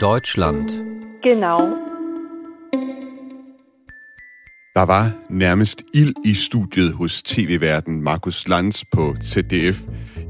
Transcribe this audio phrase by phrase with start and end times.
[0.00, 0.70] Deutschland.
[1.22, 1.58] Genau.
[4.74, 9.80] Der var nærmest ild i studiet hos tv-verden Markus Lanz på ZDF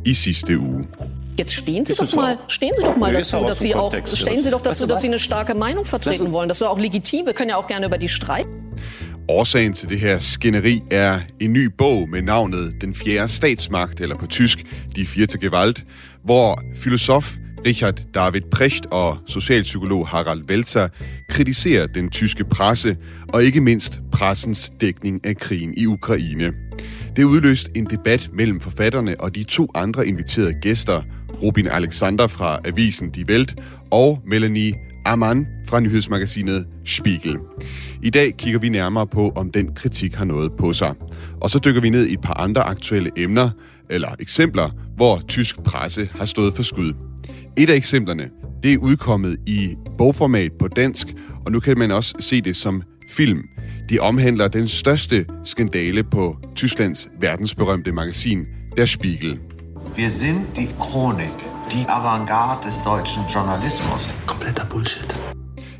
[0.05, 0.85] i sidste uge.
[1.39, 4.51] Jetzt stehen Sie doch mal, stehen Sie doch mal dazu, dass Sie auch, stehen Sie
[4.51, 6.49] doch dazu, dass Sie eine starke Meinung vertreten wollen.
[6.49, 7.27] Das ist auch legitim.
[7.27, 8.51] Wir können ja auch gerne über die streiten.
[9.29, 14.17] Årsagen til det her skænderi er en ny bog med navnet Den fjerde statsmagt, eller
[14.17, 14.65] på tysk,
[14.97, 15.85] Die vierte Gewalt,
[16.23, 17.37] hvor filosof
[17.67, 20.89] Richard David Precht og socialpsykolog Harald Welzer
[21.29, 22.97] kritiserer den tyske presse,
[23.29, 26.53] og ikke mindst pressens dækning af krigen i Ukraine.
[27.17, 31.03] Det udløst en debat mellem forfatterne og de to andre inviterede gæster,
[31.43, 33.55] Robin Alexander fra avisen Die Welt
[33.91, 34.75] og Melanie
[35.05, 37.39] Amann fra nyhedsmagasinet Spiegel.
[38.03, 40.95] I dag kigger vi nærmere på, om den kritik har noget på sig.
[41.41, 43.51] Og så dykker vi ned i et par andre aktuelle emner,
[43.91, 47.14] eller eksempler, hvor tysk presse har stået for skud.
[47.57, 48.31] Et af eksemplerne,
[48.63, 51.07] det er udkommet i bogformat på dansk,
[51.47, 52.83] og nu kan man også se det som
[53.13, 53.43] film.
[53.91, 58.47] De omhandler den største skandale på Tysklands verdensberømte magasin,
[58.77, 59.39] Der Spiegel.
[59.97, 61.37] Wir sind die Chronik,
[61.73, 64.09] die Avantgarde des deutschen Journalismus.
[64.27, 65.17] Kompletter Bullshit.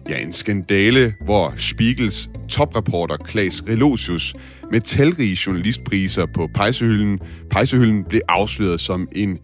[0.09, 4.35] Ja, en skandale, hvor Spiegels topreporter Klaas Relosius
[4.71, 7.19] med talrige journalistpriser på pejsehylden,
[7.51, 9.39] pejsehylden blev afsløret som en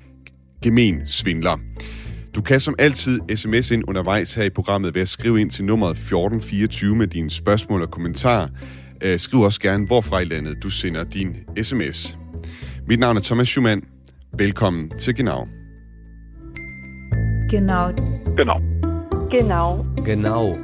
[0.63, 1.59] gemen svindler.
[2.35, 5.65] Du kan som altid sms ind undervejs her i programmet ved at skrive ind til
[5.65, 8.49] nummeret 1424 med dine spørgsmål og kommentarer.
[9.05, 12.19] Øh, Skriv også gerne, hvorfra i landet du sender din sms.
[12.87, 13.83] Mit navn er Thomas Schumann.
[14.39, 15.47] Velkommen til Genau.
[17.51, 17.91] Genau.
[18.37, 18.61] Genau.
[19.31, 19.85] Genau.
[20.05, 20.59] Genau.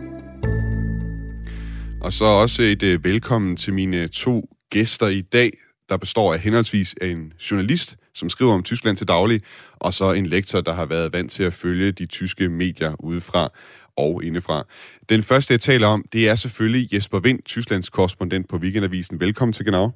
[2.00, 5.50] Og så også et øh, velkommen til mine to gæster i dag,
[5.88, 9.40] der består af henholdsvis en journalist, som skriver om Tyskland til daglig,
[9.80, 13.48] og så en lektor, der har været vant til at følge de tyske medier udefra
[13.96, 14.64] og indefra.
[15.08, 19.20] Den første, jeg taler om, det er selvfølgelig Jesper Vind, Tysklands korrespondent på Weekendavisen.
[19.20, 19.90] Velkommen til Genau.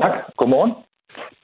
[0.00, 0.12] Tak.
[0.36, 0.72] Godmorgen.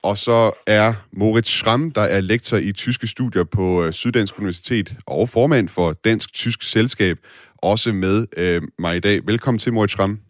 [0.02, 4.96] Og så er Moritz Schramm, der er lektor i tyske studier på øh, Syddansk Universitet
[5.06, 7.16] og formand for Dansk-Tysk Selskab,
[7.62, 9.26] også med øh, mig i dag.
[9.26, 10.20] Velkommen til, Moritz Schramm.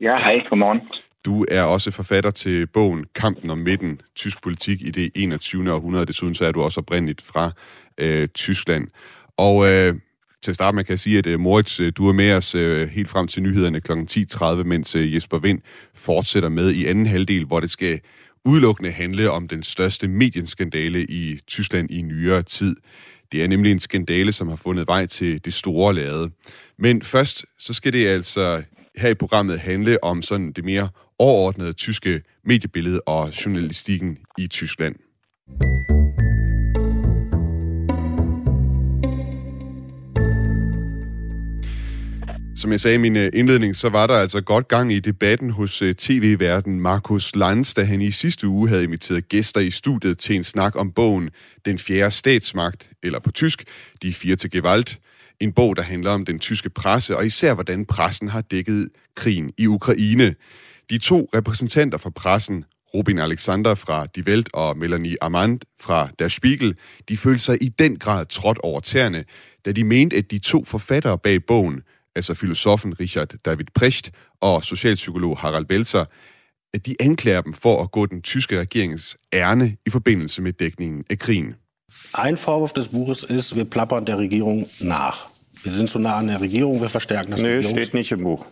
[0.00, 0.80] Ja, hej, godmorgen.
[1.24, 5.72] Du er også forfatter til bogen Kampen om midten, tysk politik i det 21.
[5.72, 6.06] århundrede.
[6.06, 7.50] Desuden så er du også oprindeligt fra
[7.98, 8.88] øh, Tyskland.
[9.36, 9.94] Og øh,
[10.42, 12.54] til at starte med kan jeg sige, at øh, Moritz, øh, du er med os
[12.54, 13.92] øh, helt frem til nyhederne kl.
[13.92, 15.60] 10.30, mens øh, Jesper Vind
[15.94, 18.00] fortsætter med i anden halvdel, hvor det skal
[18.44, 22.76] udelukkende handle om den største medienskandale i Tyskland i nyere tid.
[23.32, 26.30] Det er nemlig en skandale, som har fundet vej til det store lade.
[26.78, 28.62] Men først, så skal det altså
[28.96, 30.88] her i programmet handle om sådan det mere
[31.20, 34.94] overordnede tyske mediebillede og journalistikken i Tyskland.
[42.56, 45.50] Som jeg sagde i min øh, indledning, så var der altså godt gang i debatten
[45.50, 50.18] hos øh, tv-verden Markus Lanz, da han i sidste uge havde inviteret gæster i studiet
[50.18, 51.30] til en snak om bogen
[51.64, 53.64] Den fjerde statsmagt, eller på tysk,
[54.02, 54.98] Die vierte Gewalt.
[55.40, 59.52] En bog, der handler om den tyske presse, og især hvordan pressen har dækket krigen
[59.58, 60.34] i Ukraine.
[60.90, 62.64] De to repræsentanter for pressen,
[62.94, 66.76] Robin Alexander fra Die Welt og Melanie Amand fra Der Spiegel,
[67.08, 69.24] de følte sig i den grad trådt over tæerne,
[69.64, 71.80] da de mente, at de to forfattere bag bogen,
[72.16, 76.04] altså filosofen Richard David Precht og socialpsykolog Harald Welzer,
[76.74, 81.04] at de anklager dem for at gå den tyske regerings ærne i forbindelse med dækningen
[81.10, 81.54] af krigen.
[82.26, 85.16] Ein Vorwurf des Buches ist, wir plappern der Regierung nach.
[85.64, 87.80] Wir sind zu nah an der Regierung, wir verstärken das Nee, Regierungs...
[87.80, 88.46] steht nicht im Buch.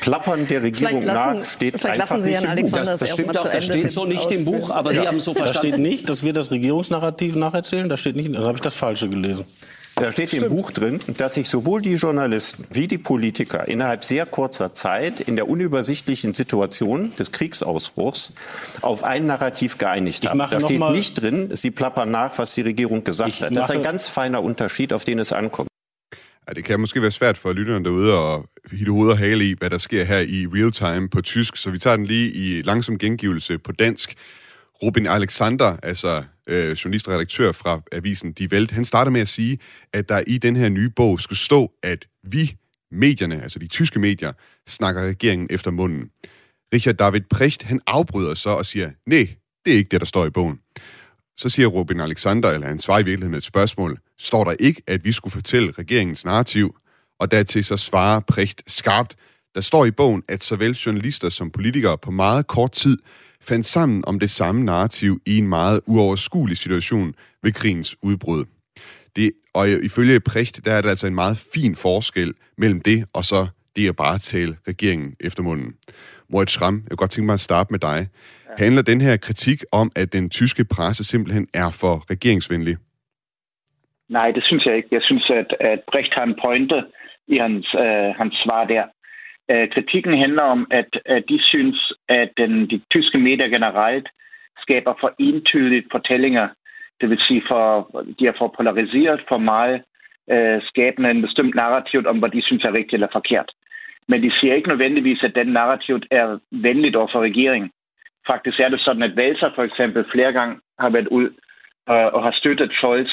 [0.00, 2.78] Plappern der Regierung lassen, nach steht vielleicht einfach lassen Sie nicht Herrn im Buch.
[2.78, 5.34] Das, das stimmt auch, das steht so nicht im Buch, aber Sie haben es so
[5.34, 5.82] Da steht verstanden.
[5.82, 7.88] nicht, dass wir das Regierungsnarrativ nacherzählen.
[7.88, 9.44] Da steht nicht, dann habe ich das Falsche gelesen.
[9.96, 14.26] Da steht im Buch drin, dass sich sowohl die Journalisten wie die Politiker innerhalb sehr
[14.26, 18.32] kurzer Zeit in der unübersichtlichen Situation des Kriegsausbruchs
[18.80, 20.38] auf ein Narrativ geeinigt Ich haben.
[20.38, 23.54] mache Da steht nicht drin, sie plappern nach, was die Regierung gesagt Ich hat.
[23.54, 25.68] Das ist ein ganz feiner Unterschied, auf den es ankommt.
[26.48, 28.42] Ja, det kan måske være svært for lytterne derude at
[28.72, 31.70] hitte hoved og hale i, hvad der sker her i real time på tysk, så
[31.70, 34.14] vi tager den lige i langsom gengivelse på dansk.
[34.82, 39.28] Robin Alexander, altså øh, journalist og redaktør fra avisen Die Welt, han starter med at
[39.28, 39.58] sige,
[39.92, 42.56] at der i den her nye bog skulle stå, at vi,
[42.90, 44.32] medierne, altså de tyske medier,
[44.66, 46.10] snakker regeringen efter munden.
[46.74, 49.28] Richard David Precht, han afbryder så og siger, nej,
[49.64, 50.58] det er ikke det, der står i bogen.
[51.36, 54.82] Så siger Robin Alexander, eller han svarer i virkeligheden med et spørgsmål, står der ikke,
[54.86, 56.76] at vi skulle fortælle regeringens narrativ?
[57.20, 59.16] Og dertil så svarer Prægt skarpt,
[59.54, 62.98] der står i bogen, at såvel journalister som politikere på meget kort tid
[63.40, 68.44] fandt sammen om det samme narrativ i en meget uoverskuelig situation ved krigens udbrud.
[69.16, 73.24] Det, og ifølge Prægt, der er der altså en meget fin forskel mellem det, og
[73.24, 73.46] så
[73.76, 75.74] det at bare tale regeringen efter munden.
[76.32, 78.08] Moritz Schramm, jeg kunne godt tænke mig at starte med dig.
[78.58, 82.76] Handler den her kritik om, at den tyske presse simpelthen er for regeringsvenlig?
[84.08, 84.88] Nej, det synes jeg ikke.
[84.92, 86.84] Jeg synes, at, at Brecht har en pointe
[87.28, 88.84] i hans, øh, hans svar der.
[89.50, 94.08] Øh, kritikken handler om, at, at de synes, at den, de tyske medier generelt
[94.58, 96.48] skaber for entydigt fortællinger.
[97.00, 99.82] Det vil sige, for, de er for polariseret for meget,
[100.30, 103.50] øh, skabende en bestemt narrativ om, hvad de synes er rigtigt eller forkert.
[104.08, 107.70] Men de siger ikke nødvendigvis, at den narrativ er venligt over for regeringen.
[108.26, 111.30] Faktisk er det sådan, at Valser for eksempel flere gange har været ud
[111.86, 113.10] og, og har støttet Scholz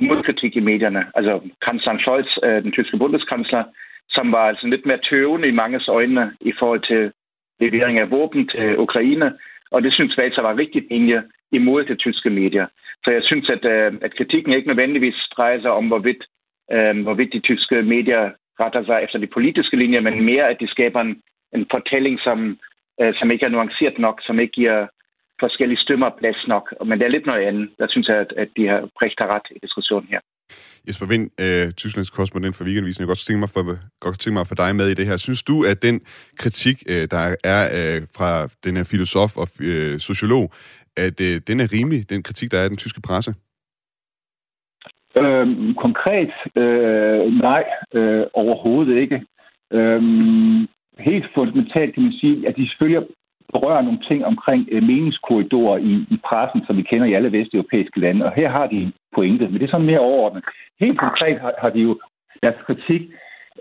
[0.00, 1.06] modkritik i medierne.
[1.14, 3.64] Altså kansleren Scholz, øh, den tyske bundeskansler,
[4.08, 7.12] som var altså lidt mere tøvende i manges øjne i forhold til
[7.60, 9.38] levering af våben til Ukraine.
[9.70, 11.22] Og det synes Valser var rigtig linje
[11.52, 12.66] imod de tyske medier.
[13.04, 16.24] Så jeg synes, at, øh, at kritikken ikke nødvendigvis drejer sig om, hvorvidt,
[16.72, 18.30] øh, hvorvidt de tyske medier
[18.60, 21.14] retter sig efter de politiske linjer, men mere, at de skaber en,
[21.56, 22.38] en fortælling, som,
[23.00, 24.86] øh, som ikke er nuanceret nok, som ikke giver
[25.40, 26.74] forskellige stemmer plads nok.
[26.86, 27.68] Men det er lidt noget andet.
[27.78, 30.20] Der synes jeg, at, at de har prægt ret i diskussionen her.
[30.88, 33.00] Jesper Vind, øh, Tysklands korrespondent for Weekendvisen.
[33.00, 33.62] Jeg godt tænke mig for,
[34.00, 35.16] godt tænke mig for dig med i det her.
[35.16, 36.00] Synes du, at den
[36.38, 40.52] kritik, øh, der er øh, fra den her filosof og øh, sociolog,
[40.96, 43.34] at øh, den er rimelig, den kritik, der er af den tyske presse?
[45.16, 47.64] Øhm, konkret, øh, nej,
[47.94, 49.22] øh, overhovedet ikke.
[49.72, 50.68] Øhm,
[50.98, 53.06] helt fundamentalt kan man sige, at de selvfølgelig
[53.52, 58.00] berører nogle ting omkring øh, meningskorridorer i, i pressen, som vi kender i alle vesteuropæiske
[58.00, 60.44] lande, og her har de en pointe, men det er sådan mere overordnet.
[60.80, 61.98] Helt konkret har, har de jo
[62.42, 63.02] deres kritik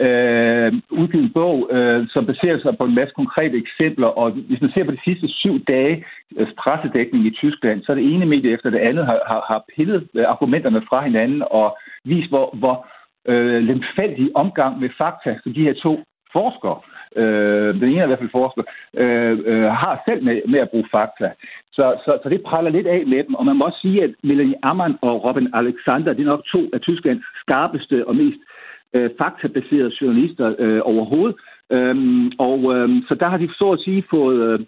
[0.02, 4.62] øh, udgivet en bog, øh, som baserer sig på en masse konkrete eksempler, og hvis
[4.62, 6.06] man ser på de sidste syv dage
[6.38, 9.64] øh, pressedækning i Tyskland, så er det ene medie efter det andet har, har, har
[9.76, 12.88] pillet øh, argumenterne fra hinanden og vist, hvor, hvor
[13.28, 16.04] øh, lemfældig omgang med fakta, som de her to
[16.34, 16.80] forskere
[17.16, 18.64] øh, den ene er i hvert fald forsker,
[19.02, 21.32] øh, øh, har selv med, med at bruge fakta.
[21.78, 24.12] Så, så, så det praller lidt af med dem, og man må også sige, at
[24.24, 28.55] Melanie Ammann og Robin Alexander, det er nok to af Tysklands skarpeste og mest øh,
[28.96, 31.36] Øh, faktabaserede journalister øh, overhovedet.
[31.72, 34.60] Øhm, og øh, så der har de så at sige fået, øh,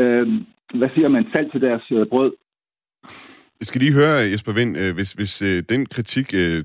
[0.00, 0.26] øh,
[0.74, 2.32] hvad siger man, salt til deres øh, brød.
[3.60, 6.64] Jeg skal lige høre, Jesper Vind, øh, hvis, hvis øh, den kritik, øh,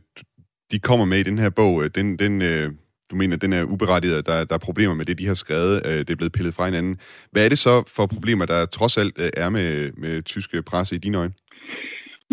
[0.71, 2.69] de kommer med i den her bog, øh, den, den, øh,
[3.11, 5.97] du mener, den er uberettiget, der, der er problemer med det, de har skrevet, øh,
[5.99, 6.97] det er blevet pillet fra hinanden.
[7.31, 10.95] Hvad er det så for problemer, der trods alt øh, er med, med tyske presse
[10.95, 11.33] i dine øjne?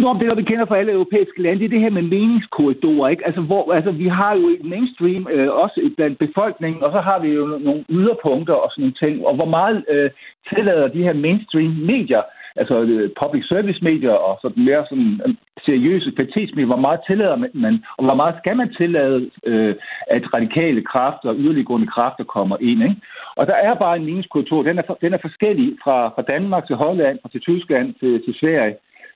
[0.00, 3.08] Nå, det, er, vi kender fra alle europæiske lande, det er det her med meningskorridorer,
[3.08, 3.26] ikke?
[3.26, 7.18] Altså, hvor, altså vi har jo et mainstream øh, også blandt befolkningen, og så har
[7.18, 10.10] vi jo nogle yderpunkter og sådan nogle ting, og hvor meget øh,
[10.48, 12.22] tillader de her mainstream medier
[12.56, 15.34] altså øh, public service medier og sådan mere sådan øh,
[15.66, 19.74] seriøse kvalitetsmedier, hvor meget tillader man, og hvor meget skal man tillade, øh,
[20.06, 22.82] at radikale kræfter og yderliggående kræfter kommer ind.
[22.82, 22.96] Ikke?
[23.36, 26.76] Og der er bare en meningskultur, den er, den er forskellig fra, fra Danmark til
[26.76, 28.74] Holland og til Tyskland til, til Sverige.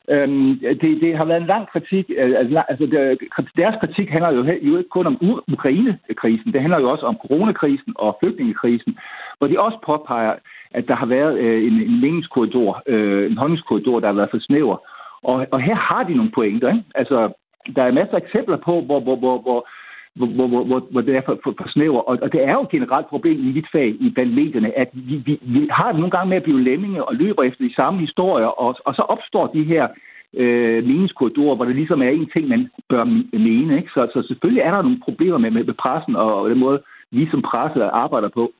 [0.09, 2.11] Øhm, det, det har været en lang kritik.
[2.19, 3.17] Øh, altså, altså der,
[3.56, 5.19] deres kritik handler jo, jo ikke kun om
[5.53, 8.99] Ukraine-krisen, det handler jo også om coronakrisen og flygtningekrisen,
[9.39, 10.35] hvor de også påpeger,
[10.71, 14.39] at der har været øh, en, en meningskorridor, øh, en holdningskorridor, der har været for
[14.39, 14.77] snæver.
[15.23, 16.69] Og, og her har de nogle pointer.
[16.69, 16.85] Ikke?
[16.95, 17.33] Altså,
[17.77, 19.69] der er masser af eksempler på, hvor, hvor, hvor, hvor
[20.14, 22.00] hvor, hvor, hvor, hvor det er for, for, for snæver.
[22.00, 24.91] Og, og det er jo et generelt problem i mit fag i blandt medierne, at
[24.93, 28.00] vi, vi, vi har nogle gange med at blive lemminge og løber efter de samme
[28.00, 29.89] historier, og, og så opstår de her
[30.34, 33.05] øh, meningskorridorer, hvor det ligesom er en ting, man bør
[33.39, 33.77] mene.
[33.77, 33.91] Ikke?
[33.94, 36.82] Så, så selvfølgelig er der nogle problemer med, med, med pressen og, og den måde,
[37.10, 38.53] vi som presse arbejder på.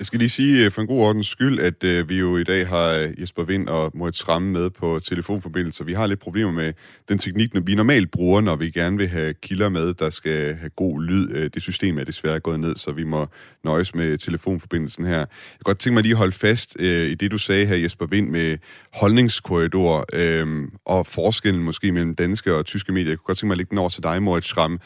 [0.00, 2.44] Jeg skal lige sige øh, for en god ordens skyld, at øh, vi jo i
[2.44, 5.86] dag har øh, Jesper Vind og Moritz Ramme med på telefonforbindelse.
[5.86, 6.72] Vi har lidt problemer med
[7.08, 10.54] den teknik, når vi normalt bruger, når vi gerne vil have kilder med, der skal
[10.54, 11.30] have god lyd.
[11.32, 13.26] Øh, det system er desværre gået ned, så vi må
[13.64, 15.18] nøjes med telefonforbindelsen her.
[15.18, 18.06] Jeg kan godt tænke mig lige at holde fast i det, du sagde her, Jesper
[18.06, 18.58] Vind, med
[18.92, 23.10] holdningskorridor øh, og forskellen måske mellem danske og tyske medier.
[23.10, 24.78] Jeg kunne godt tænke mig at lægge den over til dig, Moritz Ramme.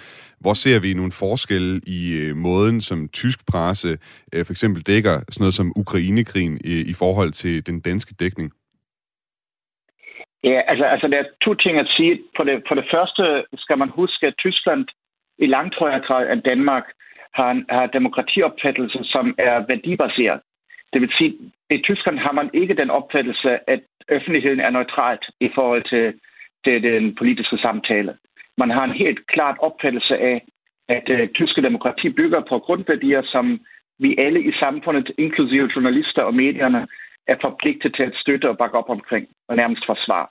[0.45, 3.91] Hvor ser vi nogle forskelle i øh, måden, som tysk presse
[4.35, 8.49] øh, for eksempel dækker sådan noget som Ukrainekrigen øh, i forhold til den danske dækning?
[10.45, 12.13] Ja, altså, altså der er to ting at sige.
[12.37, 14.85] For det, for det første skal man huske, at Tyskland
[15.39, 16.85] i langt højere grad end Danmark
[17.35, 20.41] har, har demokratiopfattelse, som er værdibaseret.
[20.93, 21.33] Det vil sige,
[21.71, 23.81] at i Tyskland har man ikke den opfattelse, at
[24.17, 26.07] offentligheden er neutralt i forhold til,
[26.65, 28.13] til den politiske samtale.
[28.59, 30.47] Man har en helt klart opfattelse af,
[30.89, 33.61] at øh, tyske demokrati bygger på grundværdier, som
[33.99, 36.87] vi alle i samfundet, inklusive journalister og medierne,
[37.27, 40.27] er forpligtet til at støtte og bakke op omkring og nærmest forsvare.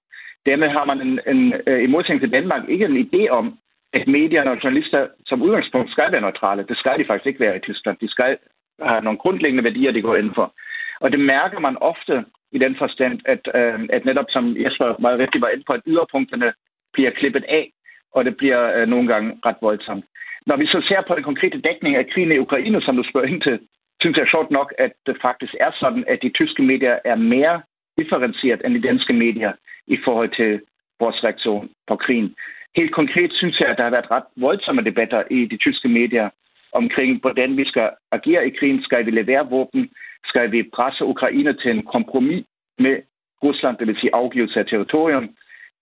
[0.46, 3.58] Dermed har man en, en, øh, i modsætning til Danmark ikke en idé om,
[3.94, 6.66] at medierne og journalister som udgangspunkt skal være neutrale.
[6.70, 7.98] Det skal de faktisk ikke være i Tyskland.
[8.02, 8.38] De skal
[8.82, 10.54] have nogle grundlæggende værdier, de går ind for.
[11.00, 15.20] Og det mærker man ofte i den forstand, at, øh, at netop som Jesper meget
[15.20, 16.54] rigtig var inde på, at yderpunkterne
[16.94, 17.72] bliver klippet af,
[18.16, 20.06] og det bliver øh, nogle gange ret voldsomt.
[20.46, 23.28] Når vi så ser på den konkrete dækning af krigen i Ukraine, som du spørger
[23.28, 23.60] ind til,
[24.02, 27.62] synes jeg sjovt nok, at det faktisk er sådan, at de tyske medier er mere
[27.98, 29.54] differencieret end de danske medier
[29.88, 30.62] i forhold til
[31.00, 32.36] vores reaktion på krigen.
[32.76, 36.30] Helt konkret synes jeg, at der har været ret voldsomme debatter i de tyske medier
[36.72, 38.84] omkring, hvordan vi skal agere i krigen.
[38.84, 39.90] Skal vi levere våben?
[40.26, 42.46] Skal vi presse Ukraine til en kompromis
[42.80, 42.96] med
[43.44, 45.30] Rusland, det vil sige afgivelse af territorium?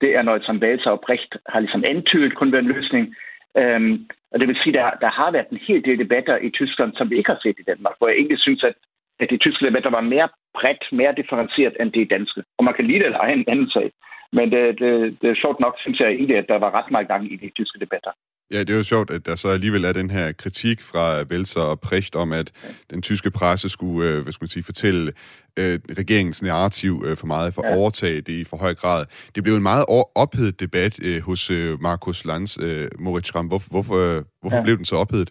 [0.02, 3.16] Det er noget, som Walser og Brecht har ligesom antydet kunne være en løsning.
[3.58, 6.50] Øhm, og det vil sige, at der, der har været en hel del debatter i
[6.50, 8.76] Tyskland, som vi ikke har set i Danmark, hvor jeg egentlig synes, at,
[9.20, 12.44] at de tyske debatter var mere bredt, mere differencieret end de danske.
[12.58, 13.92] Og man kan lide det eller ej en anden sag.
[14.34, 17.08] Men det, det, det er sjovt nok, synes jeg egentlig, at der var ret meget
[17.08, 18.12] gang i de tyske debatter.
[18.54, 21.62] Ja, det er jo sjovt, at der så alligevel er den her kritik fra Velser
[21.62, 22.48] og Precht om, at
[22.92, 25.12] den tyske presse skulle, øh, hvad skal man sige, fortælle
[25.60, 27.76] øh, regeringens narrativ øh, for meget, for ja.
[27.78, 29.06] overtage det i for høj grad.
[29.36, 29.86] Det blev en meget
[30.24, 33.48] ophedet debat øh, hos øh, Markus Lanz, øh, Moritz Ram.
[33.48, 34.64] Hvor, hvorfor øh, hvorfor ja.
[34.64, 35.30] blev den så ophedet?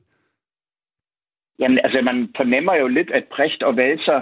[1.61, 4.21] Jamen, altså, man fornemmer jo lidt, at Precht og Velser,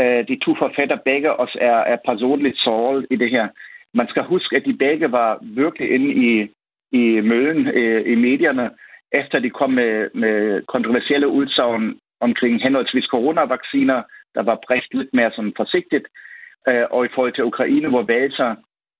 [0.00, 3.48] øh, de to forfatter, begge også er, er personligt såret i det her.
[3.94, 6.48] Man skal huske, at de begge var virkelig inde i
[7.00, 8.70] i møden øh, i medierne,
[9.12, 14.02] efter de kom med, med kontroversielle udsagn omkring henholdsvis coronavacciner,
[14.34, 16.06] der var bredt lidt mere sådan forsigtigt,
[16.68, 18.54] øh, og i forhold til Ukraine, hvor Valser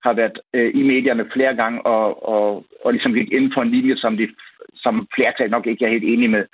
[0.05, 3.71] har været øh, i medierne flere gange og, og, og ligesom gik ind for en
[3.71, 4.29] linje, som, de,
[4.75, 6.45] som flertal nok ikke er helt enige med.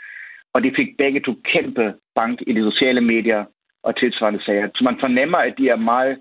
[0.54, 3.44] Og de fik begge to kæmpe bank i de sociale medier
[3.82, 4.68] og tilsvarende sager.
[4.74, 6.18] Så man fornemmer, at de er meget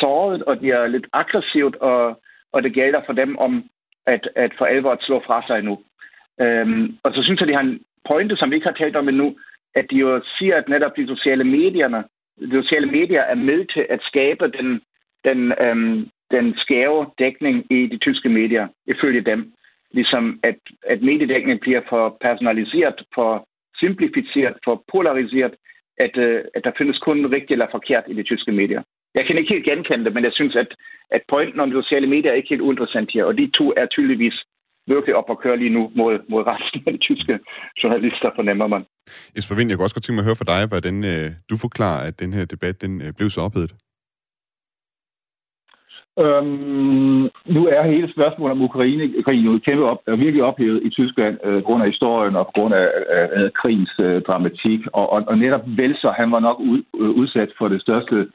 [0.00, 3.64] såret, og de er lidt aggressivt, og, og det gælder for dem om
[4.06, 5.78] at, at for alvor at slå fra sig nu.
[6.40, 9.08] Øhm, og så synes jeg, de har en pointe, som vi ikke har talt om
[9.08, 9.36] endnu,
[9.74, 12.04] at de jo siger, at netop de sociale medierne,
[12.40, 14.80] de sociale medier er med til at skabe den,
[15.24, 19.52] den, øhm, den skæve dækning i de tyske medier, ifølge dem.
[19.90, 23.48] Ligesom at, at mediedækningen bliver for personaliseret, for
[23.78, 25.54] simplificeret, for polariseret,
[25.98, 28.82] at, øh, at der findes kun rigtigt eller forkert i de tyske medier.
[29.16, 30.70] Jeg kan ikke helt genkende det, men jeg synes, at,
[31.10, 33.86] at pointen om de sociale medier er ikke helt uinteressant her, og de to er
[33.86, 34.36] tydeligvis
[34.86, 37.38] virkelig op og køre lige nu mod, mod resten af de tyske
[37.82, 38.84] journalister, fornemmer man.
[39.36, 41.54] Jesper Vind, jeg kunne også godt tænke mig at høre fra dig, hvordan øh, du
[41.64, 43.72] forklarer, at den her debat den, øh, blev så ophedet.
[46.24, 47.22] Øhm,
[47.56, 51.62] nu er hele spørgsmålet om Ukraine-krigen jo kæmpe op, er virkelig ophedet i Tyskland øh,
[51.62, 54.80] grund af historien og på grund af, af, af krigens øh, dramatik.
[54.92, 58.28] Og, og, og netop Velser, han var nok ud, øh, udsat for det største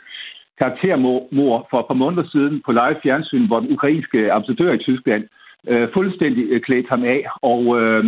[0.61, 5.23] karaktermor for et par måneder siden på live fjernsyn, hvor den ukrainske ambassadør i Tyskland
[5.67, 7.21] øh, fuldstændig øh, klædte klædt ham af.
[7.41, 8.05] Og øh,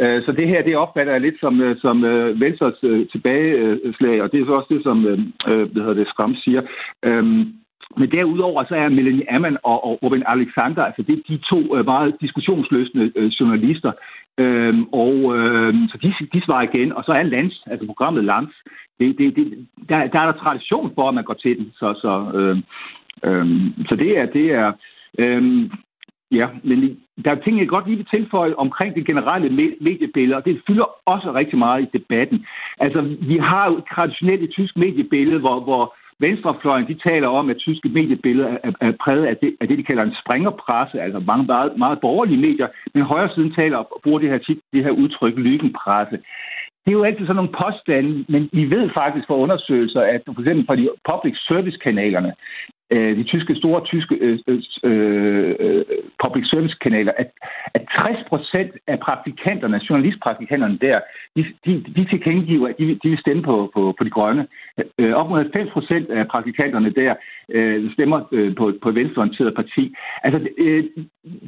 [0.00, 4.22] øh, så det her, det opfatter jeg lidt som, øh, som øh, Venstres øh, tilbageslag,
[4.22, 6.62] og det er så også det, som øh, øh hvad hedder det, Skram siger.
[7.02, 7.24] Øh,
[8.00, 11.60] men derudover så er Melanie Amman og, og Robin Alexander, altså det er de to
[11.84, 13.92] meget diskussionsløsende journalister.
[14.38, 18.54] Øhm, og øhm, så de, de svarer igen, og så er Lands, altså programmet Lands,
[18.98, 21.72] det, det, det, der, der er der tradition for, at man går til den.
[21.74, 22.56] Så, så, øh,
[23.24, 23.46] øh,
[23.88, 24.72] så det er, det er
[25.18, 25.70] øh,
[26.30, 30.44] ja, men der er ting, jeg godt lige vil tilføje omkring det generelle mediebillede, og
[30.44, 32.46] det fylder også rigtig meget i debatten.
[32.78, 37.56] Altså, vi har jo traditionelt et tysk mediebillede, hvor, hvor Venstrefløjen, de taler om, at
[37.56, 41.46] tyske mediebilleder er, er præget af det, af det, de kalder en springerpresse, altså mange
[41.46, 44.90] meget, meget borgerlige medier, men højre siden taler og bruger det her, tit, det her
[44.90, 46.18] udtryk lykkenpresse.
[46.86, 50.40] Det er jo altid sådan nogle påstande, men vi ved faktisk fra undersøgelser, at for
[50.40, 52.32] eksempel fra de public service kanalerne,
[52.90, 54.38] øh, de tyske store tyske øh,
[54.84, 55.84] øh, øh,
[56.24, 57.30] public service kanaler, at,
[57.74, 61.00] at 60 procent af praktikanterne, journalistpraktikanterne der,
[61.36, 64.46] de, de, de tilkendegiver, at de, de vil stemme på, på, på de grønne.
[64.98, 67.14] Øh, op mod 90 procent af praktikanterne der
[67.48, 69.94] øh, stemmer øh, på, på et venstreorienteret parti.
[70.22, 70.84] Altså, øh,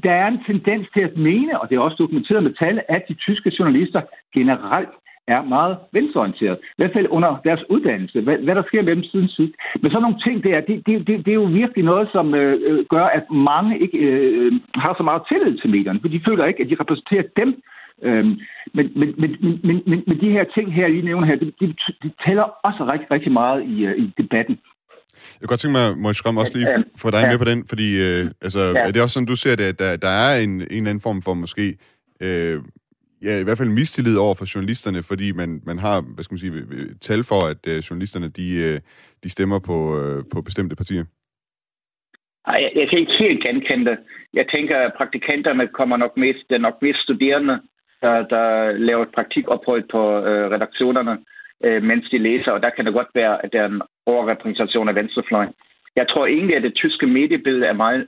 [0.02, 3.02] der er en tendens til at mene, og det er også dokumenteret med tal, at
[3.08, 4.02] de tyske journalister
[4.34, 4.88] generelt
[5.34, 6.58] er meget venstreorienteret.
[6.62, 8.20] I hvert fald under deres uddannelse.
[8.20, 9.54] Hvad, hvad der sker med dem siden sidst.
[9.80, 12.54] Men sådan nogle ting der, det, det, det, det er jo virkelig noget, som øh,
[12.68, 16.44] øh, gør, at mange ikke øh, har så meget tillid til medierne, for de føler
[16.46, 17.50] ikke, at de repræsenterer dem.
[18.02, 18.34] Øhm,
[18.76, 19.30] men, men, men,
[19.66, 21.66] men, men, men de her ting her, lige nævner her, de, de,
[22.02, 24.58] de tæller også rigtig, rigtig meget i, uh, i debatten.
[25.34, 26.66] Jeg kan godt tænke mig, Moritz Schramm, også lige
[27.02, 27.30] få dig ja.
[27.30, 28.80] med på den, fordi øh, altså, ja.
[28.86, 31.00] er det også sådan, du ser det, at der, der er en, en eller anden
[31.00, 31.66] form for måske
[32.26, 32.56] øh,
[33.22, 36.38] ja, i hvert fald mistillid over for journalisterne, fordi man, man har, hvad skal man
[36.38, 38.80] sige, øh, øh, tal for, at øh, journalisterne, de, øh,
[39.22, 41.04] de stemmer på, øh, på bestemte partier?
[42.46, 43.98] Nej, jeg, jeg kan ikke helt genkende det.
[44.34, 47.60] Jeg tænker, at praktikanterne kommer nok mest, det er nok mest studerende,
[48.02, 51.18] der, der laver et praktikophold på øh, redaktionerne,
[51.64, 54.88] øh, mens de læser, og der kan det godt være, at der er en overrepræsentation
[54.88, 55.52] af venstrefløjen.
[55.96, 58.06] Jeg tror egentlig, at det tyske mediebillede er meget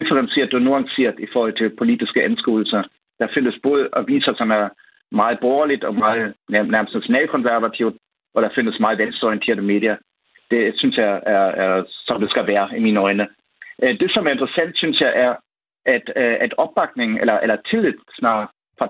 [0.00, 2.82] differencieret og nuanceret i forhold til politiske anskuelser.
[3.22, 4.68] Der findes både aviser, som er
[5.10, 7.96] meget borgerligt og meget nærmest nationalkonservativt,
[8.34, 9.96] og der findes meget venstreorienterede medier.
[10.50, 13.28] Det synes jeg er, er, som det skal være i mine øjne.
[13.82, 15.34] Øh, det, som er interessant, synes jeg, er,
[15.86, 18.48] at, øh, at opbakningen, eller, eller tillid snarere,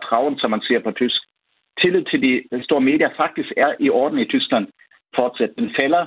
[0.09, 1.21] traven, som man siger på tysk,
[1.81, 4.67] tillid til de store medier faktisk er i orden i Tyskland
[5.17, 5.51] fortsat.
[5.59, 6.07] Den falder,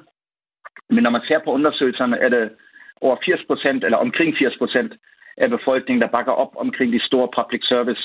[0.89, 2.51] men når man ser på undersøgelserne, er det
[3.01, 4.94] over 80 procent, eller omkring 80 procent
[5.38, 8.04] af befolkningen, der bakker op omkring de store public service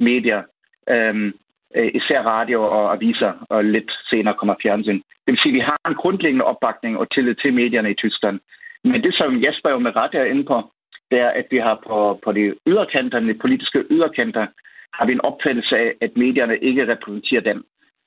[0.00, 0.42] medier.
[0.88, 1.32] Øhm,
[1.76, 5.00] øh, især radio og aviser, og lidt senere kommer fjernsyn.
[5.24, 8.40] Det vil sige, at vi har en grundlæggende opbakning og tillid til medierne i Tyskland.
[8.84, 10.72] Men det, som Jesper jo med ret er inde på,
[11.10, 14.46] det er, at vi har på, på de yderkanter, de politiske yderkanter,
[14.94, 17.64] har vi en opfattelse af, at medierne ikke repræsenterer dem.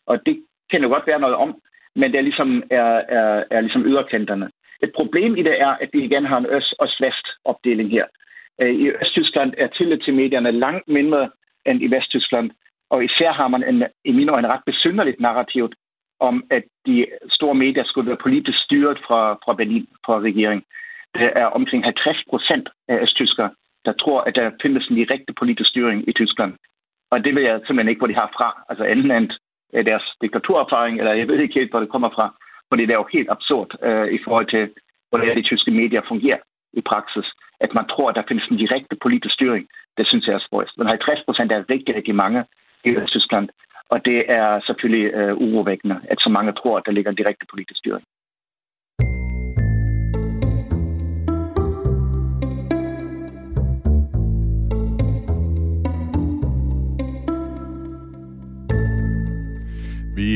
[0.08, 1.56] Og det kan jo godt være noget om,
[1.96, 4.50] men det er ligesom, er, er, er ligesom yderkanterne.
[4.84, 8.06] Et problem i det er, at vi igen har en øst- og vest opdeling her.
[8.62, 11.30] Øh, I Østtyskland er tillid til medierne langt mindre
[11.66, 12.52] end i Vesttyskland,
[12.90, 15.72] og især har man en, i mine øjne ret besynderligt narrativ
[16.20, 20.64] om, at de store medier skulle være politisk styret fra, fra Berlin, fra regeringen.
[21.14, 23.50] Det er omkring 50 procent af østtyskere,
[23.86, 26.54] der tror, at der findes en direkte politisk styring i Tyskland.
[27.12, 28.64] Og det vil jeg simpelthen ikke, hvor de har fra.
[28.70, 29.30] Altså enten end
[29.74, 32.36] øh, deres diktaturerfaring, eller jeg ved ikke helt, hvor det kommer fra.
[32.70, 34.70] Fordi det er jo helt absurd øh, i forhold til,
[35.10, 36.38] hvordan de tyske medier fungerer
[36.74, 37.26] i praksis.
[37.60, 40.78] At man tror, at der findes en direkte politisk styring, det synes jeg er spøjst.
[40.78, 42.46] Men 50 procent er rigtig, rigtig mange
[42.84, 43.50] i Tyskland.
[43.90, 47.46] Og det er selvfølgelig øh, urovækkende, at så mange tror, at der ligger en direkte
[47.50, 48.06] politisk styring.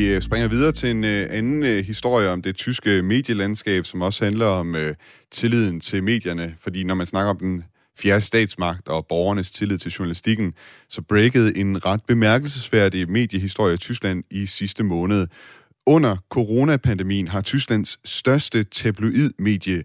[0.00, 4.24] Vi springer videre til en øh, anden øh, historie om det tyske medielandskab, som også
[4.24, 4.94] handler om øh,
[5.30, 6.54] tilliden til medierne.
[6.60, 7.64] Fordi når man snakker om den
[7.98, 10.54] fjerde statsmagt og borgernes tillid til journalistikken,
[10.88, 15.26] så breakede en ret bemærkelsesværdig mediehistorie i Tyskland i sidste måned.
[15.86, 19.82] Under coronapandemien har Tysklands største tabloidmedie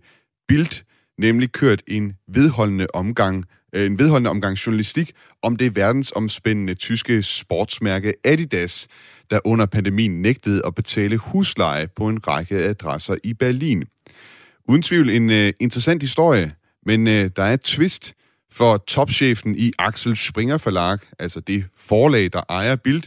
[0.47, 0.83] Bild
[1.17, 5.11] nemlig kørt en vedholdende omgang øh, en vedholdende omgang journalistik
[5.45, 8.87] om det verdensomspændende tyske sportsmærke Adidas,
[9.29, 13.83] der under pandemien nægtede at betale husleje på en række adresser i Berlin.
[14.67, 16.55] Uden tvivl en uh, interessant historie,
[16.85, 18.13] men uh, der er et twist,
[18.51, 23.03] for topchefen i Axel Springer Verlag, altså det forlag, der ejer Bild,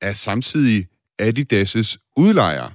[0.00, 0.86] er samtidig
[1.22, 2.68] Adidas' udlejer.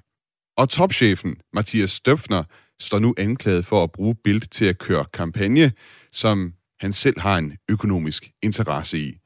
[0.58, 2.44] Og topchefen, Mathias Døpfner,
[2.80, 5.72] står nu anklaget for at bruge Bild til at køre kampagne,
[6.12, 9.18] som han selv har en økonomisk interesse i.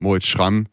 [0.00, 0.66] Moritz Schramm,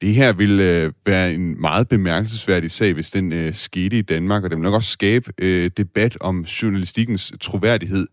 [0.00, 4.44] det her vil øh, være en meget bemærkelsesværdig sag, hvis den øh, skete i Danmark,
[4.44, 8.06] og det vil nok også skabe øh, debat om journalistikkens troværdighed.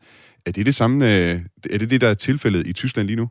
[0.45, 1.35] Er det det samme, øh,
[1.73, 3.27] er det det, der er tilfældet i Tyskland lige nu?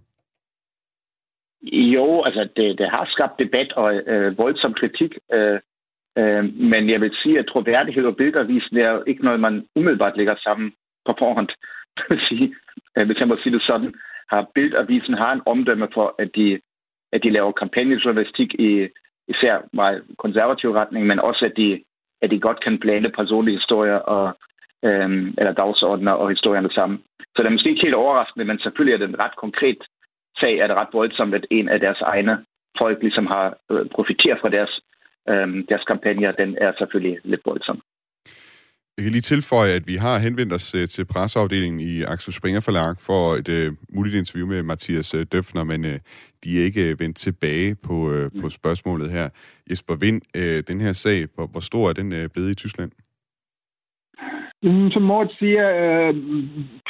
[1.62, 5.58] Jo, altså det, det har skabt debat og øh, voldsom kritik, øh,
[6.18, 10.16] øh, men jeg vil sige, at troværdighed og bildervisen er jo ikke noget, man umiddelbart
[10.16, 10.72] lægger sammen
[11.06, 11.48] på forhånd.
[12.28, 12.54] sige,
[13.06, 13.94] hvis jeg må sige det sådan,
[14.30, 16.60] har Bildavisen har en omdømme for, at de
[17.12, 18.88] at de laver kampagnejournalistik i
[19.28, 21.82] især meget konservativ retning, men også at de,
[22.22, 24.38] at de godt kan blande personlige historier og,
[24.84, 27.02] øhm, eller dagsordner og historierne sammen.
[27.20, 29.78] Så det er måske ikke helt overraskende, men selvfølgelig er det en ret konkret
[30.40, 32.44] sag, at det ret voldsomt, at en af deres egne
[32.78, 34.80] folk ligesom har øh, profiteret fra deres,
[35.28, 37.80] øhm, deres kampagner, den er selvfølgelig lidt voldsom.
[39.00, 42.62] Jeg kan lige tilføje, at vi har henvendt os øh, til presseafdelingen i Axel Springer
[42.66, 45.96] Forlag for et uh, muligt interview med Mathias uh, Døfner, men uh,
[46.42, 49.26] de er ikke uh, vendt tilbage på, uh, på spørgsmålet her.
[49.70, 52.90] Jesper Vind, uh, den her sag, hvor, hvor stor er den uh, blevet i Tyskland?
[54.62, 56.14] Mm, som Mort siger, øh,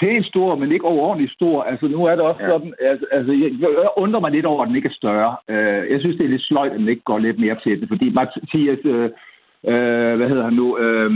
[0.00, 1.62] pænt stor, men ikke overordentligt stor.
[1.62, 2.48] Altså, nu er det også ja.
[2.48, 5.36] sådan, altså, altså jeg, jeg undrer mig lidt over, at den ikke er større.
[5.48, 7.88] Øh, jeg synes, det er lidt sløjt, at den ikke går lidt mere til det,
[7.88, 9.10] fordi Mathias, øh,
[9.70, 11.10] øh, hvad hedder han nu, øh,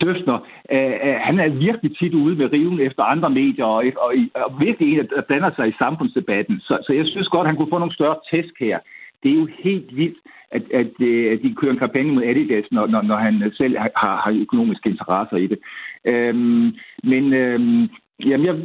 [0.00, 0.38] Døfner,
[0.72, 4.60] øh, øh, han er virkelig tit ude med riven efter andre medier, og, og, og
[4.60, 6.60] virkelig en, der blander sig i samfundsdebatten.
[6.60, 8.78] Så, så jeg synes godt, han kunne få nogle større tæsk her.
[9.22, 10.18] Det er jo helt vildt,
[10.50, 13.78] at, at, øh, at de kører en kampagne mod Adidas, når, når, når han selv
[13.78, 15.58] har, har økonomiske interesser i det.
[16.04, 17.88] Øhm, men øhm,
[18.26, 18.56] jamen, jeg,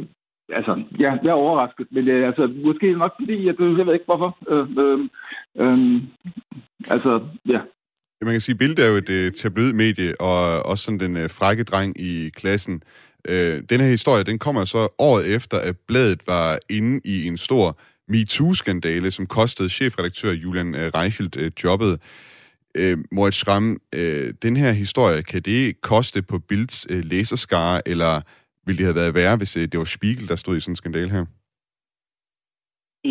[0.52, 3.92] altså, ja, jeg er overrasket, men øh, altså, måske nok fordi, at øh, jeg ved
[3.92, 4.38] ikke hvorfor.
[4.48, 5.00] Øh, øh,
[5.56, 6.02] øh,
[6.90, 7.60] altså, ja.
[8.22, 11.16] Man kan sige, at Bild er jo et øh, uh, tabloidmedie, og også sådan den
[11.16, 12.82] øh, frække dreng i klassen.
[13.28, 17.36] Øh, den her historie, den kommer så året efter, at bladet var inde i en
[17.36, 17.78] stor
[18.08, 22.00] MeToo-skandale, som kostede chefredaktør Julian øh, Reichelt øh, jobbet.
[22.74, 28.20] Øh, Moritz Schramm, øh, den her historie, kan det koste på Bilds øh, læserskare, eller
[28.66, 30.76] ville det have været værre, hvis øh, det var Spiegel, der stod i sådan en
[30.76, 31.24] skandale her?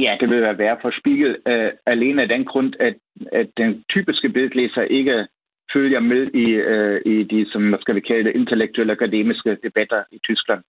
[0.04, 2.96] Ja, det vil være værre for Spiegel, øh, alene af den grund, at,
[3.32, 5.28] at den typiske bildlæser ikke
[5.74, 10.20] følger med i, øh, i de, som man skal kalde det, intellektuelle akademiske debatter i
[10.24, 10.64] Tyskland.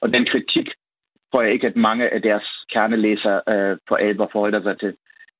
[0.00, 0.68] Og den kritik
[1.30, 4.94] tror jeg ikke, at mange af deres kernelæsere øh, for alvor forholder sig til.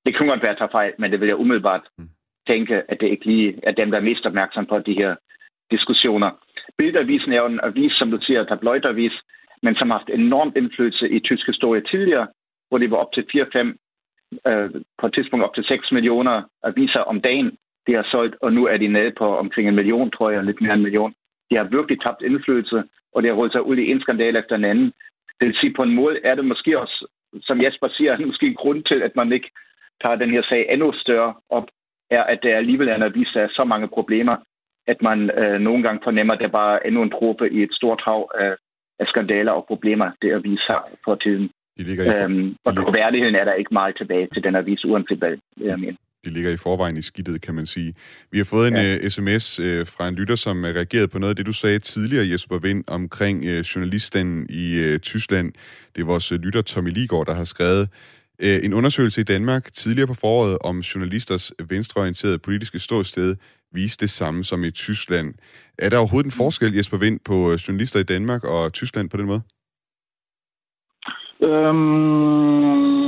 [0.06, 2.08] Det kunne godt være at tage fejl, men det vil jeg umiddelbart mm.
[2.46, 5.14] tænke, at det ikke lige er dem, der er mest opmærksom på de her
[5.70, 6.30] diskussioner.
[6.78, 9.12] Bildavisen er jo en avis, som du siger, tabloidavis,
[9.62, 12.26] men som har haft enormt indflydelse i tysk historie tidligere,
[12.72, 13.76] hvor det var op til 4-5,
[14.48, 17.50] øh, på et tidspunkt op til 6 millioner aviser om dagen,
[17.86, 20.60] de har solgt, og nu er de nede på omkring en million, tror jeg, lidt
[20.60, 21.14] mere end en million.
[21.50, 22.82] De har virkelig tabt indflydelse,
[23.14, 24.92] og det har rullet sig ud i en skandal efter den anden.
[25.38, 27.06] Det vil sige, på en måde er det måske også,
[27.42, 29.50] som Jesper siger, måske en grund til, at man ikke
[30.02, 31.66] tager den her sag endnu større op,
[32.10, 34.36] er, at der alligevel er en avis, der er så mange problemer,
[34.86, 37.74] at man øh, nogle gange fornemmer, at der bare er endnu en trope i et
[37.74, 38.56] stort hav af,
[38.98, 41.50] af skandaler og problemer, det avis har for tiden.
[41.78, 42.24] De ligger i for...
[42.24, 45.98] øhm, og troværdigheden er der ikke meget tilbage til den avis, uanset hvad jeg mener.
[46.24, 47.94] De ligger i forvejen i skidtet, kan man sige.
[48.32, 48.96] Vi har fået en ja.
[48.96, 51.78] uh, sms uh, fra en lytter, som uh, reagerede på noget af det, du sagde
[51.78, 55.52] tidligere, Jesper Vind, omkring uh, journalisten i uh, Tyskland.
[55.96, 57.88] Det er vores uh, lytter Tommy Ligård, der har skrevet
[58.42, 63.36] uh, en undersøgelse i Danmark tidligere på foråret om journalisters venstreorienterede politiske ståsted
[63.72, 65.34] viste det samme som i Tyskland.
[65.78, 67.34] Er der overhovedet en forskel, Jesper Vind, på
[67.68, 69.40] journalister i Danmark og Tyskland på den måde?
[71.42, 73.02] Øhm,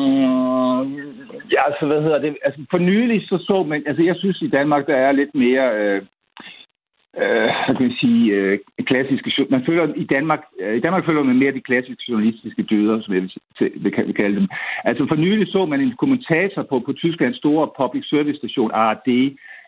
[1.53, 2.37] ja, altså, hvad hedder det?
[2.45, 5.67] Altså, for nylig så så man, altså, jeg synes i Danmark, der er lidt mere,
[5.79, 6.03] øh,
[7.23, 11.23] øh, hvad kan man sige, øh, klassiske, man føler i Danmark, øh, i Danmark føler
[11.23, 14.49] man mere de klassiske journalistiske dyder, som jeg vil, vil, vil kalde dem.
[14.85, 19.09] Altså, for nylig så man en kommentator på, på Tysklands store public service station, ARD,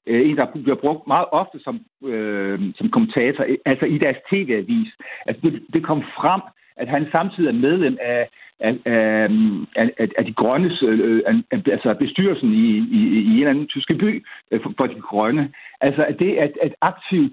[0.07, 4.89] øh, en, der bliver brugt meget ofte som, øh, som kommentator, altså i deres tv-avis.
[5.27, 6.41] Altså, det, det kom frem,
[6.77, 8.29] at han samtidig er medlem af,
[8.61, 13.51] af, øhm, af, af, de grønne, øh, øh, altså bestyrelsen i, i, i en eller
[13.51, 15.53] anden tyske by øh, for, for de grønne.
[15.81, 17.31] Altså at det, at, at aktive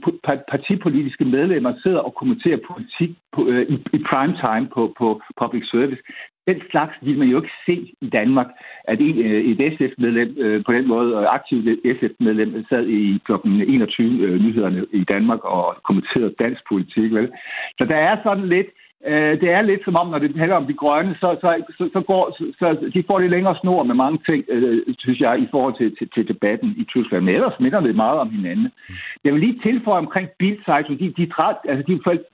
[0.50, 6.02] partipolitiske medlemmer sidder og kommenterer politik på, i, i prime time på, på public service,
[6.48, 8.48] den slags vil man jo ikke se i Danmark,
[8.84, 9.18] at en,
[9.52, 13.32] et SF-medlem på den måde, og aktivt SF-medlem, sad i kl.
[13.46, 17.14] 21 nyhederne i Danmark og kommenterede dansk politik.
[17.14, 17.32] Vel?
[17.78, 18.68] Så der er sådan lidt,
[19.08, 21.90] Øh, det er lidt som om, når det handler om de grønne, så, så, så,
[21.94, 25.40] så, går, så, så de får det længere snor med mange ting, øh, synes jeg,
[25.40, 27.24] i forhold til, til, til debatten i Tyskland.
[27.24, 28.70] Men ellers minder det meget om hinanden.
[29.24, 31.00] Jeg vil lige tilføje omkring Bildzeitung.
[31.00, 31.28] De, de,
[31.72, 31.94] altså, de,